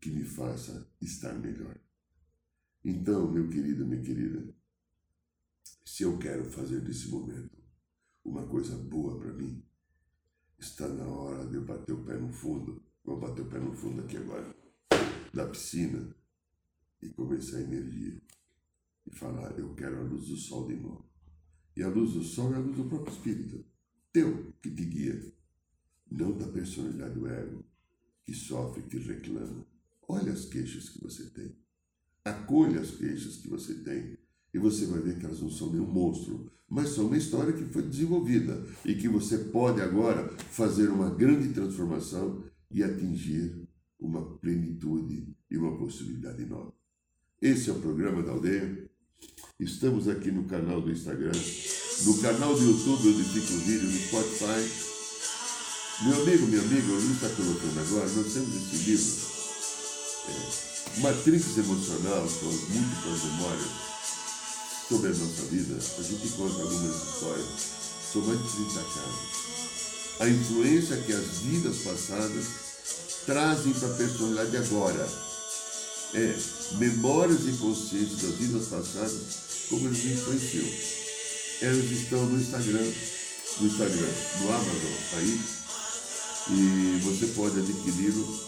que 0.00 0.10
me 0.10 0.24
faça 0.24 0.88
estar 1.00 1.34
melhor. 1.34 1.83
Então, 2.84 3.30
meu 3.30 3.48
querido, 3.48 3.86
minha 3.86 4.02
querida, 4.02 4.54
se 5.84 6.02
eu 6.02 6.18
quero 6.18 6.44
fazer 6.44 6.82
desse 6.82 7.08
momento 7.08 7.56
uma 8.22 8.46
coisa 8.46 8.76
boa 8.76 9.18
para 9.18 9.32
mim, 9.32 9.64
está 10.58 10.86
na 10.88 11.06
hora 11.06 11.46
de 11.46 11.54
eu 11.54 11.64
bater 11.64 11.92
o 11.92 12.04
pé 12.04 12.18
no 12.18 12.30
fundo. 12.30 12.82
Vou 13.02 13.18
bater 13.18 13.40
o 13.40 13.48
pé 13.48 13.58
no 13.58 13.72
fundo 13.74 14.02
aqui 14.02 14.18
agora, 14.18 14.54
da 15.32 15.48
piscina, 15.48 16.14
e 17.00 17.08
começar 17.10 17.56
a 17.56 17.62
energia 17.62 18.20
e 19.06 19.14
falar: 19.14 19.58
Eu 19.58 19.74
quero 19.74 20.00
a 20.00 20.02
luz 20.02 20.28
do 20.28 20.36
sol 20.36 20.66
de 20.66 20.76
novo. 20.76 21.08
E 21.76 21.82
a 21.82 21.88
luz 21.88 22.12
do 22.12 22.22
sol 22.22 22.52
é 22.52 22.56
a 22.56 22.60
luz 22.60 22.76
do 22.76 22.84
próprio 22.84 23.14
Espírito, 23.14 23.64
teu, 24.12 24.52
que 24.62 24.70
te 24.70 24.84
guia, 24.84 25.34
não 26.10 26.36
da 26.36 26.48
personalidade 26.48 27.14
do 27.14 27.26
ego, 27.26 27.64
que 28.24 28.34
sofre, 28.34 28.82
que 28.82 28.98
reclama. 28.98 29.66
Olha 30.06 30.32
as 30.32 30.44
queixas 30.44 30.90
que 30.90 31.00
você 31.02 31.30
tem. 31.30 31.63
Acolha 32.24 32.80
as 32.80 32.92
queixas 32.92 33.36
que 33.36 33.48
você 33.48 33.74
tem. 33.74 34.16
E 34.52 34.58
você 34.58 34.86
vai 34.86 35.00
ver 35.00 35.18
que 35.18 35.26
elas 35.26 35.40
não 35.40 35.50
são 35.50 35.70
nenhum 35.70 35.86
monstro, 35.86 36.50
mas 36.68 36.90
são 36.90 37.06
uma 37.06 37.18
história 37.18 37.52
que 37.52 37.64
foi 37.64 37.82
desenvolvida 37.82 38.64
e 38.84 38.94
que 38.94 39.08
você 39.08 39.36
pode 39.36 39.80
agora 39.80 40.28
fazer 40.50 40.88
uma 40.88 41.10
grande 41.10 41.52
transformação 41.52 42.44
e 42.70 42.82
atingir 42.82 43.68
uma 44.00 44.38
plenitude 44.38 45.36
e 45.50 45.56
uma 45.56 45.76
possibilidade 45.76 46.44
nova. 46.46 46.72
Esse 47.42 47.68
é 47.68 47.72
o 47.72 47.80
programa 47.80 48.22
da 48.22 48.32
aldeia. 48.32 48.88
Estamos 49.58 50.08
aqui 50.08 50.30
no 50.30 50.44
canal 50.44 50.80
do 50.80 50.90
Instagram, 50.90 51.32
no 52.04 52.18
canal 52.20 52.54
do 52.54 52.64
YouTube, 52.64 53.08
onde 53.08 53.24
fica 53.24 53.52
o 53.52 53.58
vídeo, 53.58 53.88
no 53.88 53.98
Spotify. 53.98 54.94
Meu 56.04 56.22
amigo, 56.22 56.46
minha 56.46 56.60
amiga, 56.60 56.86
o 56.88 56.94
Luiz 56.94 57.10
está 57.10 57.28
colocando 57.28 57.80
agora, 57.80 58.10
nós 58.10 58.32
temos 58.32 58.56
esse 58.56 58.90
livro, 58.90 59.04
é, 60.28 60.73
Matrix 60.98 61.58
Emocional, 61.58 62.24
as 62.24 62.42
múltiplas 62.42 63.24
memórias 63.24 63.68
sobre 64.88 65.08
a 65.08 65.14
nossa 65.14 65.42
vida. 65.50 65.74
A 65.76 66.02
gente 66.02 66.28
conta 66.36 66.62
algumas 66.62 66.96
histórias, 66.96 67.46
são 68.12 68.22
mais 68.22 68.42
de 68.42 68.48
30 68.48 68.74
casos. 68.74 69.44
A 70.20 70.28
influência 70.28 70.96
que 70.98 71.12
as 71.12 71.38
vidas 71.38 71.76
passadas 71.78 72.44
trazem 73.26 73.72
para 73.72 73.88
a 73.88 73.94
personalidade 73.94 74.56
agora. 74.56 75.08
É, 76.14 76.36
memórias 76.78 77.40
consciências 77.58 78.22
das 78.22 78.34
vidas 78.36 78.68
passadas 78.68 79.44
como 79.68 79.88
eles 79.88 80.04
influenciam. 80.04 80.68
Elas 81.60 81.90
estão 81.90 82.24
no 82.26 82.40
Instagram, 82.40 82.92
no 83.60 83.66
Instagram, 83.66 84.12
no 84.40 84.48
Amazon, 84.48 84.92
aí, 85.14 85.40
e 86.50 87.00
você 87.02 87.26
pode 87.28 87.58
adquiri-lo 87.58 88.40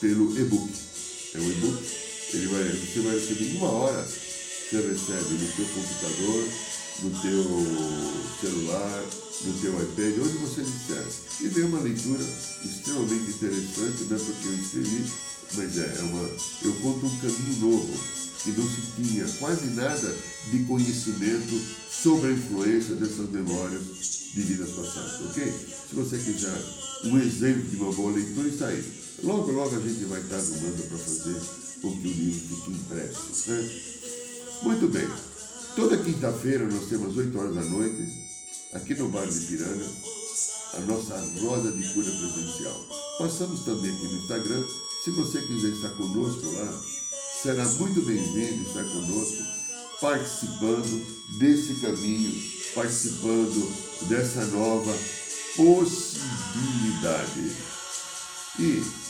pelo 0.00 0.38
e-book. 0.38 0.70
É 1.34 1.38
um 1.38 1.50
e-book, 1.50 1.82
ele 2.34 2.46
vai, 2.46 2.64
você 2.64 3.00
vai 3.00 3.14
receber 3.14 3.44
em 3.44 3.56
uma 3.56 3.70
hora, 3.70 4.02
você 4.02 4.76
recebe 4.76 5.34
no 5.34 5.52
seu 5.56 5.64
computador, 5.66 6.48
no 7.02 7.10
teu 7.22 7.44
celular, 8.40 9.04
no 9.44 9.52
teu 9.60 9.82
iPad, 9.82 10.26
onde 10.26 10.38
você 10.38 10.62
disser. 10.62 11.06
E 11.40 11.48
vem 11.48 11.64
uma 11.64 11.80
leitura 11.80 12.22
extremamente 12.64 13.30
interessante, 13.30 14.04
não 14.04 14.16
é 14.16 14.20
porque 14.20 14.48
eu 14.48 14.54
escrevi, 14.54 15.04
mas 15.54 15.78
é, 15.78 15.96
é 15.98 16.02
uma, 16.02 16.30
eu 16.64 16.72
conto 16.82 17.06
um 17.06 17.18
caminho 17.18 17.60
novo 17.60 18.22
que 18.42 18.50
não 18.50 18.68
se 18.68 18.80
tinha 18.96 19.26
quase 19.38 19.66
nada 19.70 20.16
de 20.50 20.64
conhecimento 20.64 21.60
sobre 21.90 22.28
a 22.28 22.32
influência 22.32 22.94
dessas 22.96 23.30
memórias 23.30 23.82
de 24.34 24.42
vidas 24.42 24.70
passadas, 24.70 25.20
ok? 25.30 25.52
Se 25.88 25.94
você 25.94 26.18
quiser 26.18 26.58
um 27.04 27.18
exemplo 27.18 27.62
de 27.62 27.76
uma 27.76 27.92
boa 27.92 28.12
leitura, 28.12 28.48
está 28.48 28.66
aí. 28.66 29.01
Logo, 29.22 29.52
logo 29.52 29.76
a 29.76 29.80
gente 29.80 30.04
vai 30.04 30.20
estar 30.20 30.36
arrumando 30.36 30.88
para 30.88 30.98
fazer 30.98 31.40
com 31.80 31.90
que 32.00 32.08
o 32.08 32.12
livro 32.12 32.56
fique 32.56 32.70
impresso. 32.70 33.50
Né? 33.50 33.70
Muito 34.62 34.88
bem. 34.88 35.08
Toda 35.74 35.96
quinta-feira 35.96 36.66
nós 36.66 36.88
temos 36.88 37.16
8 37.16 37.38
horas 37.38 37.54
da 37.54 37.62
noite, 37.62 38.06
aqui 38.74 38.94
no 38.94 39.08
bairro 39.08 39.32
de 39.32 39.40
Piranga, 39.46 39.86
a 40.74 40.80
nossa 40.80 41.18
roda 41.40 41.72
de 41.72 41.88
cura 41.94 42.10
presencial. 42.10 42.86
Passamos 43.18 43.64
também 43.64 43.90
aqui 43.90 44.06
no 44.06 44.18
Instagram. 44.18 44.64
Se 45.04 45.10
você 45.10 45.40
quiser 45.42 45.68
estar 45.68 45.90
conosco 45.90 46.46
lá, 46.52 46.82
será 47.42 47.64
muito 47.64 48.02
bem-vindo 48.02 48.62
estar 48.68 48.84
conosco, 48.84 49.42
participando 50.00 51.06
desse 51.38 51.74
caminho, 51.80 52.32
participando 52.74 53.72
dessa 54.08 54.44
nova 54.46 54.96
possibilidade. 55.56 57.52
E 58.58 59.01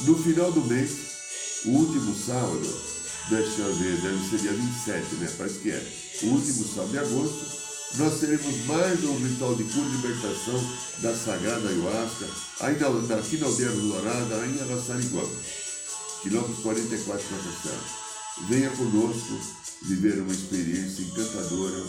no 0.00 0.16
final 0.16 0.52
do 0.52 0.60
mês, 0.62 0.90
o 1.64 1.70
último 1.70 2.14
sábado, 2.14 2.68
deixa 3.30 3.62
eu 3.62 3.74
ver, 3.76 3.96
deve 4.00 4.28
ser 4.28 4.38
dia 4.38 4.52
27, 4.52 5.14
né? 5.16 5.32
Parece 5.38 5.58
que 5.58 5.70
é. 5.70 5.92
O 6.22 6.26
último 6.26 6.64
sábado 6.66 6.90
de 6.90 6.98
agosto, 6.98 7.46
nós 7.96 8.20
teremos 8.20 8.66
mais 8.66 9.04
um 9.04 9.16
ritual 9.16 9.54
de 9.54 9.64
cura 9.64 9.86
e 9.86 9.96
libertação 9.96 10.60
da 10.98 11.14
Sagrada 11.14 11.68
Ayahuasca, 11.68 12.26
ainda 12.60 12.86
aqui 13.16 13.38
na 13.38 13.46
Aldeia 13.46 13.70
Dourada, 13.70 14.42
ainda 14.42 14.64
em 14.64 14.72
Araçariguama 14.72 15.30
quilômetro 16.24 16.62
44 16.62 17.22
para 17.28 18.46
Venha 18.48 18.70
conosco 18.70 19.38
viver 19.82 20.20
uma 20.20 20.32
experiência 20.32 21.02
encantadora 21.02 21.84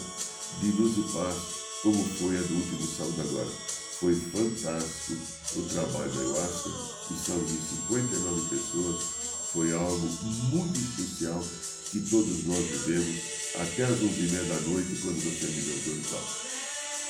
de 0.62 0.72
luz 0.72 0.98
e 0.98 1.14
paz, 1.14 1.36
como 1.82 2.04
foi 2.04 2.38
a 2.38 2.42
do 2.42 2.54
último 2.54 2.86
sábado 2.86 3.22
agora. 3.22 3.65
Foi 4.06 4.14
fantástico 4.14 5.18
o 5.56 5.62
trabalho 5.64 6.12
da 6.12 6.20
Ayahuasca, 6.20 6.70
que 7.08 7.26
são 7.26 7.40
de 7.40 7.54
59 7.54 8.56
pessoas. 8.56 9.04
Foi 9.52 9.74
algo 9.74 10.08
muito 10.52 10.80
especial 10.80 11.44
que 11.90 12.02
todos 12.02 12.46
nós 12.46 12.64
vivemos 12.68 13.20
até 13.56 13.84
as 13.84 13.98
11h30 13.98 14.48
da 14.48 14.60
noite, 14.70 15.02
quando 15.02 15.26
nós 15.26 15.40
terminamos 15.40 15.88
o 15.88 15.96
ritual. 15.96 16.24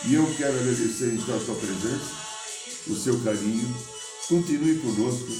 E 0.05 0.13
eu 0.13 0.35
quero 0.37 0.57
agradecer 0.57 1.13
então 1.15 1.35
a 1.35 1.45
sua 1.45 1.55
presença, 1.55 2.11
o 2.87 2.95
seu 2.95 3.19
carinho. 3.19 3.75
Continue 4.29 4.79
conosco 4.79 5.33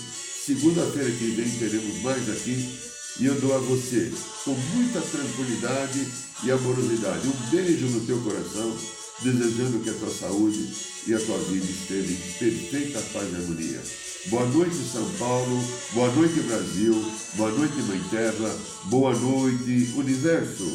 Segunda-feira 0.46 1.10
que 1.10 1.32
vem 1.32 1.50
teremos 1.58 2.02
mais 2.04 2.30
aqui 2.32 2.80
e 3.18 3.26
eu 3.26 3.40
dou 3.40 3.56
a 3.56 3.60
você 3.60 4.12
com 4.44 4.52
muita 4.52 5.00
tranquilidade 5.00 6.06
e 6.44 6.52
amorosidade. 6.52 7.28
Um 7.28 7.50
beijo 7.50 7.88
no 7.88 8.06
teu 8.06 8.20
coração, 8.20 8.78
desejando 9.24 9.80
que 9.80 9.90
a 9.90 9.94
tua 9.94 10.14
saúde 10.14 10.95
e 11.08 11.14
a 11.14 11.20
tua 11.20 11.38
vida 11.38 11.66
estejam 11.66 12.12
em 12.12 12.16
perfeita 12.40 13.00
paz 13.14 13.32
e 13.32 13.36
harmonia. 13.36 13.80
Boa 14.28 14.46
noite, 14.48 14.74
São 14.76 15.08
Paulo. 15.20 15.64
Boa 15.94 16.12
noite, 16.14 16.40
Brasil. 16.42 16.96
Boa 17.36 17.52
noite, 17.52 17.76
Mãe 17.84 18.02
Terra. 18.10 18.52
Boa 18.86 19.14
noite, 19.14 19.94
Universo. 19.96 20.66